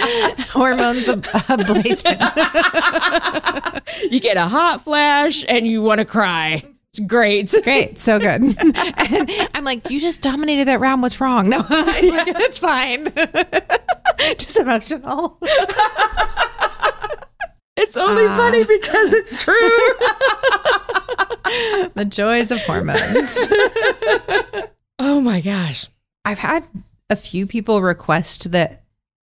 Hormones 0.50 1.08
ab- 1.08 1.22
ablazing. 1.24 2.18
you 4.12 4.20
get 4.20 4.36
a 4.36 4.44
hot 4.46 4.82
flash 4.82 5.44
and 5.48 5.66
you 5.66 5.80
want 5.82 5.98
to 5.98 6.04
cry. 6.04 6.62
It's 6.90 6.98
great. 7.00 7.54
Great, 7.62 7.98
so 7.98 8.18
good. 8.18 8.42
and 8.42 9.30
I'm 9.54 9.62
like, 9.64 9.88
you 9.90 10.00
just 10.00 10.22
dominated 10.22 10.66
that 10.66 10.80
round. 10.80 11.02
What's 11.02 11.20
wrong? 11.20 11.48
No, 11.48 11.62
it's 11.70 12.58
fine. 12.58 13.06
Just 14.38 14.58
emotional. 14.58 15.38
It's 17.76 17.96
only 17.96 18.24
Ah. 18.26 18.36
funny 18.36 18.64
because 18.64 19.14
it's 19.14 19.42
true. 19.42 19.54
the 21.94 22.04
joys 22.04 22.50
of 22.50 22.60
hormones. 22.64 23.38
oh 24.98 25.20
my 25.22 25.40
gosh. 25.40 25.88
I've 26.26 26.38
had 26.38 26.62
a 27.08 27.16
few 27.16 27.46
people 27.46 27.80
request 27.80 28.50
that 28.52 28.82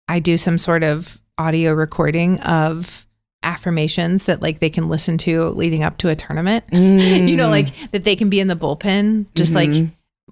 I 0.06 0.20
do 0.20 0.36
some 0.36 0.58
sort 0.58 0.84
of 0.84 1.20
audio 1.36 1.72
recording 1.72 2.38
of 2.42 3.06
affirmations 3.42 4.26
that 4.26 4.40
like 4.40 4.60
they 4.60 4.70
can 4.70 4.88
listen 4.88 5.18
to 5.18 5.46
leading 5.48 5.82
up 5.82 5.98
to 5.98 6.08
a 6.08 6.14
tournament. 6.16 6.64
you 6.72 7.36
know, 7.36 7.48
like 7.48 7.74
that 7.90 8.04
they 8.04 8.14
can 8.14 8.30
be 8.30 8.38
in 8.38 8.46
the 8.46 8.54
bullpen, 8.54 9.26
just 9.34 9.56
like, 9.56 9.70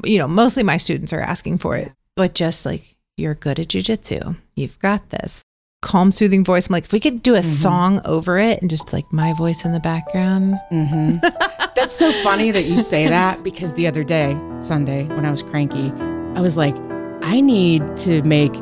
you 0.04 0.18
know, 0.18 0.28
mostly 0.28 0.62
my 0.62 0.76
students 0.76 1.12
are 1.12 1.20
asking 1.20 1.58
for 1.58 1.76
it, 1.76 1.90
but 2.14 2.34
just 2.34 2.64
like, 2.64 2.94
you're 3.16 3.34
good 3.34 3.58
at 3.58 3.68
jujitsu. 3.68 4.36
You've 4.56 4.78
got 4.78 5.10
this. 5.10 5.42
Calm, 5.82 6.12
soothing 6.12 6.44
voice. 6.44 6.68
I'm 6.68 6.72
like, 6.72 6.84
if 6.84 6.92
we 6.92 7.00
could 7.00 7.22
do 7.22 7.34
a 7.34 7.42
song 7.42 8.00
over 8.04 8.38
it 8.38 8.60
and 8.60 8.70
just 8.70 8.92
like 8.92 9.12
my 9.12 9.32
voice 9.34 9.64
in 9.64 9.72
the 9.72 9.80
background. 9.80 10.54
Mm-hmm. 10.70 11.16
That's 11.74 11.94
so 11.94 12.12
funny 12.22 12.50
that 12.52 12.64
you 12.64 12.78
say 12.78 13.08
that 13.08 13.42
because 13.42 13.74
the 13.74 13.86
other 13.88 14.04
day, 14.04 14.40
Sunday, 14.60 15.04
when 15.08 15.26
I 15.26 15.30
was 15.30 15.42
cranky, 15.42 15.90
I 16.36 16.40
was 16.40 16.56
like, 16.56 16.76
I 17.22 17.40
need 17.40 17.96
to 17.96 18.22
make, 18.22 18.54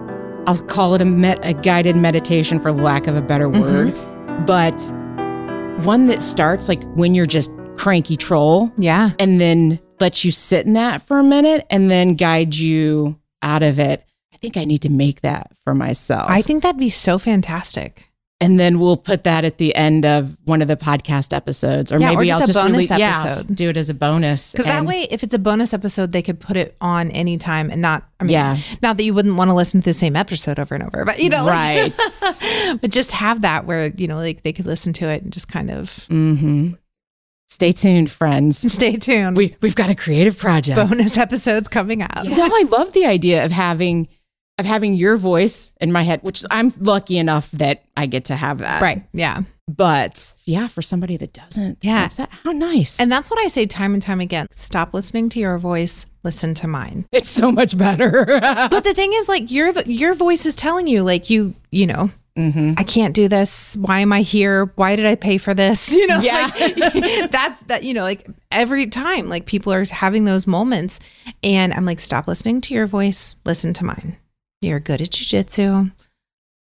I'll 0.47 0.63
call 0.63 0.95
it 0.95 1.03
a, 1.03 1.05
met, 1.05 1.39
a 1.45 1.53
guided 1.53 1.97
meditation 1.97 2.59
for 2.59 2.73
lack 2.73 3.07
of 3.07 3.17
a 3.17 3.23
better 3.23 3.49
word, 3.51 3.93
but 4.47 4.81
one 5.85 6.07
that 6.07 6.23
starts 6.23 6.69
like 6.69 6.83
when 6.95 7.15
you're 7.15 7.27
just 7.27 7.51
cranky 7.77 8.17
troll 8.17 8.73
Yeah. 8.79 9.11
and 9.19 9.41
then 9.41 9.79
lets 10.01 10.25
you 10.25 10.31
sit 10.31 10.67
in 10.67 10.73
that 10.75 11.03
for 11.03 11.19
a 11.19 11.25
minute 11.25 11.67
and 11.71 11.91
then 11.91 12.15
guide 12.15 12.55
you 12.55 13.19
out 13.43 13.63
of 13.63 13.79
it. 13.79 14.05
I 14.41 14.43
think 14.43 14.57
I 14.57 14.65
need 14.65 14.83
to 14.83 14.89
make 14.91 15.21
that 15.21 15.53
for 15.65 15.75
myself. 15.75 16.25
I 16.31 16.41
think 16.41 16.63
that'd 16.63 16.79
be 16.79 16.89
so 16.89 17.19
fantastic. 17.19 18.07
and 18.43 18.59
then 18.59 18.81
we'll 18.81 18.97
put 18.97 19.25
that 19.25 19.45
at 19.45 19.59
the 19.59 19.75
end 19.75 20.07
of 20.07 20.39
one 20.47 20.63
of 20.63 20.69
the 20.69 20.77
podcast 20.77 21.35
episodes, 21.37 21.93
or 21.93 21.99
Yeah, 22.01 22.13
or 22.13 22.17
maybe 22.17 22.29
just 22.29 22.41
I'll 22.41 22.45
a 22.45 22.47
just 22.47 22.59
bonus 22.89 22.99
yeah, 22.99 23.13
I'll 23.15 23.27
episode. 23.27 23.33
just 23.35 23.55
do 23.55 23.69
it 23.69 23.77
as 23.77 23.91
a 23.91 23.95
bonus. 23.95 24.53
Because 24.53 24.65
that 24.65 24.87
way, 24.87 25.03
if 25.11 25.23
it's 25.23 25.35
a 25.35 25.39
bonus 25.39 25.75
episode, 25.75 26.13
they 26.13 26.23
could 26.23 26.41
put 26.41 26.57
it 26.57 26.75
on 26.81 27.11
anytime 27.11 27.69
and 27.71 27.83
not, 27.83 28.09
I 28.19 28.25
mean, 28.25 28.33
Yeah. 28.33 28.57
not 28.81 28.97
that 28.97 29.03
you 29.03 29.13
wouldn't 29.13 29.37
want 29.37 29.51
to 29.51 29.55
listen 29.55 29.83
to 29.83 29.91
the 29.91 29.93
same 29.93 30.17
episode 30.17 30.59
over 30.59 30.75
and 30.75 30.83
over, 30.85 31.05
but 31.05 31.19
you 31.19 31.29
know, 31.29 31.45
like- 31.45 31.93
Right. 32.23 32.79
but 32.81 32.91
just 32.91 33.11
have 33.11 33.43
that 33.43 33.67
where, 33.67 33.89
you 33.89 34.09
know, 34.09 34.17
like 34.17 34.43
they 34.43 34.55
could 34.55 34.65
listen 34.65 34.95
to 34.95 35.09
it 35.11 35.23
and 35.23 35.31
just 35.35 35.49
kind 35.49 35.71
of 35.71 36.07
hmm 36.07 36.71
Stay 37.49 37.73
tuned, 37.73 38.11
friends. 38.11 38.57
stay 38.73 38.97
tuned. 38.97 39.37
We 39.37 39.57
we've 39.61 39.75
got 39.75 39.91
a 39.91 39.95
creative 39.95 40.39
project. 40.39 40.77
bonus 40.77 41.19
episodes 41.19 41.69
coming 41.69 42.01
out. 42.01 42.25
No, 42.25 42.37
I 42.43 42.65
love 42.71 42.93
the 42.93 43.05
idea 43.07 43.45
of 43.45 43.51
having 43.51 44.07
of 44.61 44.67
having 44.67 44.95
your 44.95 45.17
voice 45.17 45.73
in 45.81 45.91
my 45.91 46.03
head, 46.03 46.21
which 46.23 46.45
I'm 46.51 46.73
lucky 46.79 47.19
enough 47.19 47.51
that 47.53 47.83
I 47.97 48.07
get 48.07 48.27
to 48.27 48.37
have 48.37 48.59
that. 48.59 48.81
Right. 48.83 49.03
Yeah. 49.13 49.43
But 49.69 50.35
yeah, 50.45 50.67
for 50.67 50.83
somebody 50.83 51.17
that 51.17 51.33
doesn't, 51.33 51.79
Yeah. 51.83 52.03
that's 52.03 52.17
that, 52.17 52.31
how 52.45 52.53
nice. 52.53 52.99
And 52.99 53.11
that's 53.11 53.31
what 53.31 53.39
I 53.41 53.47
say 53.47 53.67
time 53.67 53.95
and 53.95 54.03
time 54.03 54.21
again. 54.21 54.47
Stop 54.51 54.95
listening 54.95 55.29
to 55.31 55.41
your 55.41 55.59
voice, 55.59 56.07
listen 56.25 56.55
to 56.55 56.67
mine. 56.67 57.07
it's 57.13 57.29
so 57.29 57.53
much 57.53 57.77
better. 57.79 58.25
But 58.71 58.85
the 58.85 58.95
thing 58.95 59.13
is 59.15 59.29
like 59.29 59.51
your 59.51 59.73
your 59.83 60.15
voice 60.15 60.45
is 60.47 60.55
telling 60.57 60.87
you 60.87 61.03
like 61.05 61.31
you, 61.31 61.55
you 61.71 61.87
know, 61.87 62.11
mm-hmm. 62.37 62.73
I 62.79 62.83
can't 62.83 63.15
do 63.15 63.29
this. 63.29 63.77
Why 63.77 64.01
am 64.01 64.13
I 64.13 64.23
here? 64.23 64.73
Why 64.75 64.97
did 64.97 65.07
I 65.07 65.15
pay 65.15 65.39
for 65.39 65.55
this? 65.55 65.95
You 66.01 66.07
know, 66.09 66.21
Yeah. 66.21 66.51
like, 66.59 67.31
that's 67.31 67.63
that, 67.65 67.85
you 67.85 67.95
know, 67.95 68.03
like 68.03 68.27
every 68.51 68.87
time, 68.87 69.29
like 69.29 69.47
people 69.47 69.73
are 69.73 69.85
having 69.85 70.25
those 70.25 70.47
moments. 70.49 70.99
And 71.45 71.73
I'm 71.73 71.85
like, 71.87 72.01
stop 72.01 72.27
listening 72.27 72.61
to 72.63 72.75
your 72.75 72.87
voice, 72.89 73.37
listen 73.45 73.73
to 73.75 73.85
mine. 73.85 74.17
You're 74.61 74.81
good 74.81 75.01
at 75.01 75.11
jujitsu. 75.11 75.93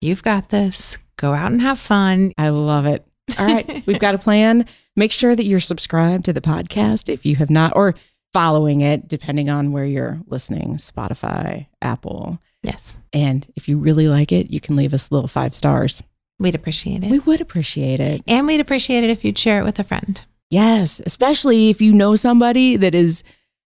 You've 0.01 0.23
got 0.23 0.51
this. 0.51 0.99
Go 1.17 1.35
out 1.35 1.51
and 1.53 1.61
have 1.61 1.79
fun. 1.81 2.33
I 2.39 2.51
love 2.51 2.87
it. 2.87 3.05
All 3.39 3.47
right, 3.47 3.83
we've 3.87 3.99
got 3.99 4.15
a 4.15 4.19
plan. 4.19 4.67
Make 4.97 5.13
sure 5.13 5.35
that 5.35 5.45
you're 5.45 5.61
subscribed 5.61 6.25
to 6.27 6.33
the 6.33 6.41
podcast 6.41 7.09
if 7.13 7.27
you 7.27 7.37
have 7.37 7.51
not, 7.51 7.75
or 7.77 7.95
following 8.33 8.81
it, 8.83 9.09
depending 9.09 9.51
on 9.51 9.73
where 9.73 9.85
you're 9.85 10.21
listening 10.27 10.77
Spotify, 10.77 11.67
Apple. 11.83 12.41
Yes. 12.63 12.97
And 13.13 13.51
if 13.57 13.69
you 13.69 13.79
really 13.79 14.09
like 14.09 14.33
it, 14.33 14.51
you 14.51 14.61
can 14.61 14.77
leave 14.77 14.95
us 14.95 15.11
a 15.11 15.15
little 15.15 15.29
five 15.29 15.55
stars. 15.55 16.03
We'd 16.39 16.55
appreciate 16.55 17.03
it. 17.03 17.11
We 17.11 17.19
would 17.21 17.41
appreciate 17.41 18.01
it. 18.01 18.23
and 18.29 18.47
we'd 18.47 18.61
appreciate 18.61 19.03
it 19.03 19.11
if 19.11 19.25
you'd 19.25 19.39
share 19.39 19.61
it 19.61 19.65
with 19.65 19.79
a 19.79 19.85
friend. 19.85 20.25
Yes, 20.51 21.01
especially 21.05 21.69
if 21.71 21.81
you 21.81 21.93
know 21.93 22.15
somebody 22.17 22.77
that 22.77 22.95
is 22.95 23.23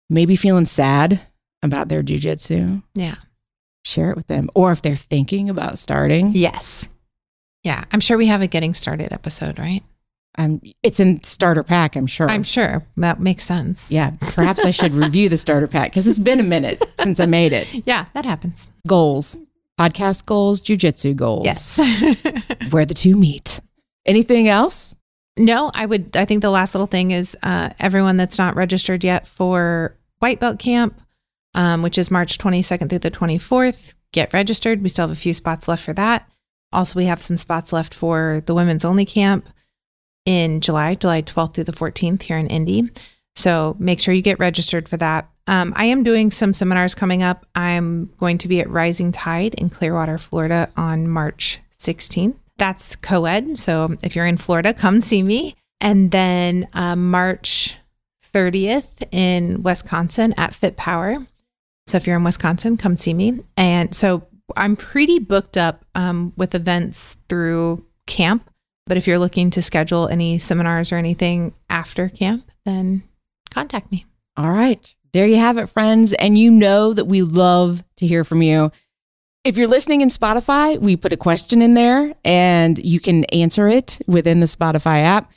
maybe 0.10 0.36
feeling 0.36 0.66
sad 0.66 1.22
about 1.64 1.88
their 1.90 2.04
jujitsu. 2.04 2.84
Yeah. 2.96 3.16
Share 3.90 4.12
it 4.12 4.16
with 4.16 4.28
them. 4.28 4.50
Or 4.54 4.72
if 4.72 4.82
they're 4.82 4.96
thinking 4.96 5.50
about 5.50 5.80
starting, 5.80 6.32
Yes. 6.36 6.86
Yeah. 7.64 7.84
I'm 7.92 8.00
sure 8.00 8.18
we 8.18 8.28
have 8.28 8.42
a 8.42 8.48
getting 8.48 8.74
started 8.74 9.12
episode, 9.12 9.58
right? 9.60 9.82
um, 10.38 10.62
it's 10.84 11.00
in 11.00 11.22
starter 11.24 11.64
pack, 11.64 11.96
I'm 11.98 12.06
sure. 12.08 12.30
I'm 12.30 12.44
sure 12.44 12.84
that 12.98 13.20
makes 13.20 13.44
sense. 13.44 13.92
yeah, 13.92 14.12
perhaps 14.22 14.64
I 14.64 14.72
should 14.72 14.94
review 14.94 15.28
the 15.28 15.38
starter 15.38 15.68
pack 15.68 15.90
because 15.92 16.08
it's 16.08 16.20
been 16.20 16.40
a 16.40 16.44
minute 16.44 16.78
since 17.00 17.20
I 17.20 17.26
made 17.26 17.52
it. 17.52 17.74
Yeah, 17.86 18.06
that 18.14 18.26
happens. 18.26 18.70
Goals, 18.88 19.36
podcast 19.78 20.26
goals, 20.28 20.62
jujitsu 20.62 21.16
goals. 21.16 21.46
Yes. 21.46 21.78
Where 22.70 22.86
the 22.86 22.94
two 22.94 23.16
meet. 23.16 23.60
Anything 24.06 24.48
else? 24.48 24.96
no, 25.38 25.72
I 25.74 25.86
would, 25.86 26.16
I 26.16 26.26
think 26.26 26.42
the 26.42 26.50
last 26.52 26.76
little 26.76 26.88
thing 26.88 27.12
is 27.12 27.36
uh, 27.44 27.70
everyone 27.80 28.16
that's 28.18 28.38
not 28.38 28.56
registered 28.56 29.04
yet 29.04 29.26
for 29.28 29.98
White 30.20 30.40
Belt 30.40 30.60
Camp, 30.60 31.00
um, 31.54 31.82
which 31.82 31.98
is 31.98 32.12
March 32.12 32.38
22nd 32.38 32.90
through 32.90 33.00
the 33.00 33.12
24th, 33.12 33.96
get 34.12 34.34
registered. 34.34 34.82
We 34.82 34.90
still 34.90 35.08
have 35.08 35.18
a 35.18 35.20
few 35.20 35.34
spots 35.34 35.68
left 35.68 35.84
for 35.84 35.94
that. 35.94 36.30
Also, 36.72 37.00
we 37.00 37.06
have 37.06 37.22
some 37.22 37.38
spots 37.38 37.74
left 37.74 37.94
for 37.94 38.44
the 38.46 38.54
women's 38.54 38.86
only 38.86 39.06
camp 39.06 39.50
in 40.26 40.62
July, 40.62 40.96
July 40.96 41.22
12th 41.22 41.56
through 41.56 41.64
the 41.64 41.72
14th 41.72 42.22
here 42.22 42.38
in 42.38 42.48
Indy. 42.48 42.84
So 43.36 43.76
make 43.80 44.00
sure 44.00 44.14
you 44.14 44.22
get 44.22 44.40
registered 44.40 44.88
for 44.88 44.98
that. 44.98 45.30
Um, 45.48 45.74
I 45.76 45.86
am 45.86 46.04
doing 46.04 46.30
some 46.30 46.54
seminars 46.54 46.94
coming 46.94 47.24
up. 47.24 47.46
I'm 47.56 48.12
going 48.18 48.38
to 48.40 48.48
be 48.48 48.60
at 48.60 48.70
Rising 48.70 49.12
Tide 49.12 49.56
in 49.56 49.70
Clearwater, 49.70 50.20
Florida 50.20 50.70
on 50.78 51.08
March 51.08 51.60
16th. 51.80 52.36
That's 52.58 52.96
co 52.98 53.26
ed. 53.26 53.58
So 53.58 53.96
if 54.04 54.16
you're 54.16 54.28
in 54.28 54.38
Florida, 54.38 54.74
come 54.74 55.02
see 55.02 55.24
me. 55.24 55.56
And 55.82 56.12
then 56.12 56.68
uh, 56.74 56.96
March 56.96 57.78
30th 58.22 59.08
in 59.12 59.64
Wisconsin 59.64 60.34
at 60.38 60.54
Fit 60.54 60.78
Power. 60.78 61.26
So 61.90 61.98
if 61.98 62.08
you're 62.08 62.18
in 62.18 62.24
Wisconsin, 62.24 62.78
come 62.78 62.96
see 62.96 63.14
me. 63.14 63.40
And 63.58 63.94
so 63.94 64.28
I'm 64.56 64.76
pretty 64.76 65.20
booked 65.20 65.58
up 65.58 65.86
um, 65.96 66.34
with 66.38 66.56
events 66.56 67.18
through 67.28 67.86
camp. 68.06 68.50
But 68.86 68.98
if 68.98 69.08
you're 69.08 69.20
looking 69.20 69.52
to 69.52 69.62
schedule 69.62 70.08
any 70.08 70.40
seminars 70.40 70.92
or 70.92 70.96
anything 70.96 71.54
after 71.70 72.10
camp, 72.10 72.50
then 72.66 73.04
contact 73.52 73.92
me. 73.92 74.06
All 74.36 74.50
right. 74.52 74.96
There 75.14 75.28
you 75.28 75.38
have 75.38 75.58
it, 75.58 75.70
friends. 75.70 76.14
And 76.14 76.38
you 76.38 76.52
know 76.52 76.94
that 76.94 77.06
we 77.06 77.22
love 77.22 77.84
to 77.98 78.08
hear 78.08 78.24
from 78.24 78.42
you. 78.42 78.72
If 79.44 79.58
you're 79.58 79.68
listening 79.68 80.02
in 80.02 80.10
Spotify, 80.10 80.80
we 80.80 80.96
put 80.96 81.14
a 81.14 81.18
question 81.18 81.62
in 81.62 81.74
there 81.74 82.14
and 82.26 82.78
you 82.80 83.00
can 83.00 83.24
answer 83.26 83.68
it 83.68 84.00
within 84.06 84.40
the 84.40 84.46
Spotify 84.46 85.04
app. 85.04 85.32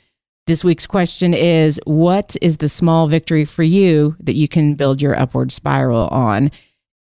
This 0.45 0.61
week's 0.61 0.85
question 0.85 1.33
is 1.33 1.79
What 1.85 2.35
is 2.41 2.57
the 2.57 2.67
small 2.67 3.07
victory 3.07 3.45
for 3.45 3.63
you 3.63 4.17
that 4.19 4.35
you 4.35 4.49
can 4.49 4.75
build 4.75 5.01
your 5.01 5.17
upward 5.17 5.53
spiral 5.53 6.09
on? 6.09 6.51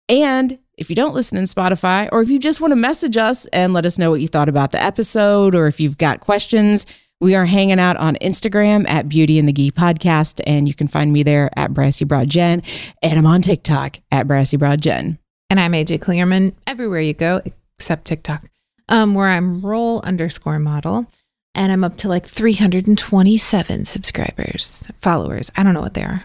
And 0.07 0.59
if 0.77 0.89
you 0.89 0.95
don't 0.95 1.15
listen 1.15 1.39
in 1.39 1.45
Spotify, 1.45 2.09
or 2.11 2.21
if 2.21 2.29
you 2.29 2.37
just 2.37 2.61
want 2.61 2.73
to 2.73 2.75
message 2.75 3.17
us 3.17 3.47
and 3.47 3.73
let 3.73 3.87
us 3.87 3.97
know 3.97 4.11
what 4.11 4.21
you 4.21 4.27
thought 4.27 4.49
about 4.49 4.71
the 4.71 4.81
episode, 4.81 5.55
or 5.55 5.65
if 5.65 5.79
you've 5.79 5.97
got 5.97 6.19
questions, 6.19 6.85
we 7.21 7.33
are 7.33 7.45
hanging 7.45 7.79
out 7.79 7.97
on 7.97 8.17
Instagram 8.17 8.87
at 8.87 9.09
Beauty 9.09 9.39
and 9.39 9.47
the 9.47 9.53
Gi 9.53 9.71
Podcast, 9.71 10.39
and 10.45 10.67
you 10.67 10.75
can 10.75 10.87
find 10.87 11.11
me 11.11 11.23
there 11.23 11.49
at 11.57 11.73
Brassy 11.73 12.05
Broad 12.05 12.29
Jen, 12.29 12.61
and 13.01 13.17
I'm 13.17 13.25
on 13.25 13.41
TikTok 13.41 13.99
at 14.11 14.27
Brassy 14.27 14.57
Broad 14.57 14.79
Jen. 14.79 15.17
And 15.49 15.59
I'm 15.59 15.71
AJ 15.71 16.01
Clearman 16.01 16.55
everywhere 16.67 17.01
you 17.01 17.13
go 17.13 17.41
except 17.77 18.05
TikTok, 18.05 18.43
um, 18.89 19.15
where 19.15 19.29
I'm 19.29 19.61
roll 19.65 20.01
underscore 20.01 20.59
model. 20.59 21.07
And 21.55 21.71
I'm 21.71 21.83
up 21.83 21.97
to 21.97 22.07
like 22.07 22.25
327 22.25 23.85
subscribers, 23.85 24.89
followers. 24.99 25.51
I 25.55 25.63
don't 25.63 25.73
know 25.73 25.81
what 25.81 25.93
they 25.93 26.03
are. 26.03 26.23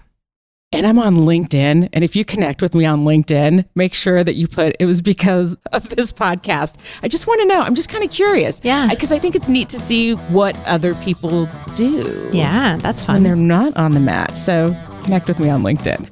And 0.70 0.86
I'm 0.86 0.98
on 0.98 1.16
LinkedIn. 1.16 1.88
And 1.92 2.04
if 2.04 2.14
you 2.14 2.24
connect 2.26 2.60
with 2.60 2.74
me 2.74 2.84
on 2.84 3.00
LinkedIn, 3.00 3.64
make 3.74 3.94
sure 3.94 4.22
that 4.22 4.34
you 4.34 4.46
put 4.46 4.76
it 4.78 4.84
was 4.84 5.00
because 5.00 5.56
of 5.72 5.88
this 5.88 6.12
podcast. 6.12 6.76
I 7.02 7.08
just 7.08 7.26
want 7.26 7.40
to 7.40 7.46
know. 7.46 7.62
I'm 7.62 7.74
just 7.74 7.88
kind 7.88 8.04
of 8.04 8.10
curious. 8.10 8.60
Yeah. 8.62 8.88
Because 8.88 9.10
I 9.10 9.18
think 9.18 9.34
it's 9.34 9.48
neat 9.48 9.70
to 9.70 9.78
see 9.78 10.12
what 10.12 10.56
other 10.66 10.94
people 10.96 11.48
do. 11.74 12.28
Yeah, 12.32 12.76
that's 12.76 13.06
when 13.08 13.16
fun. 13.16 13.22
they're 13.22 13.36
not 13.36 13.76
on 13.78 13.94
the 13.94 14.00
mat. 14.00 14.36
So 14.36 14.76
connect 15.04 15.26
with 15.26 15.38
me 15.38 15.48
on 15.48 15.62
LinkedIn. 15.62 16.10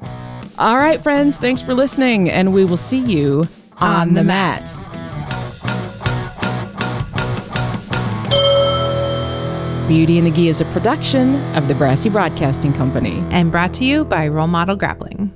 All 0.59 0.79
right, 0.79 1.03
friends, 1.03 1.37
thanks 1.37 1.61
for 1.61 1.75
listening, 1.75 2.31
and 2.31 2.55
we 2.55 2.65
will 2.65 2.79
see 2.79 2.99
you 2.99 3.47
on, 3.77 4.15
the 4.15 4.25
mat. 4.25 4.75
Beauty 9.87 10.19
and 10.19 10.27
the 10.27 10.33
Gi 10.33 10.49
is 10.49 10.61
a 10.61 10.65
production 10.67 11.37
of 11.55 11.69
the 11.69 11.75
Brassy 11.75 12.09
Broadcasting 12.09 12.73
Company. 12.73 13.25
And 13.31 13.53
brought 13.53 13.73
to 13.75 13.85
you 13.85 14.05
by 14.05 14.27
Roll 14.27 14.49
Model 14.49 14.75
Grappling. 14.75 15.33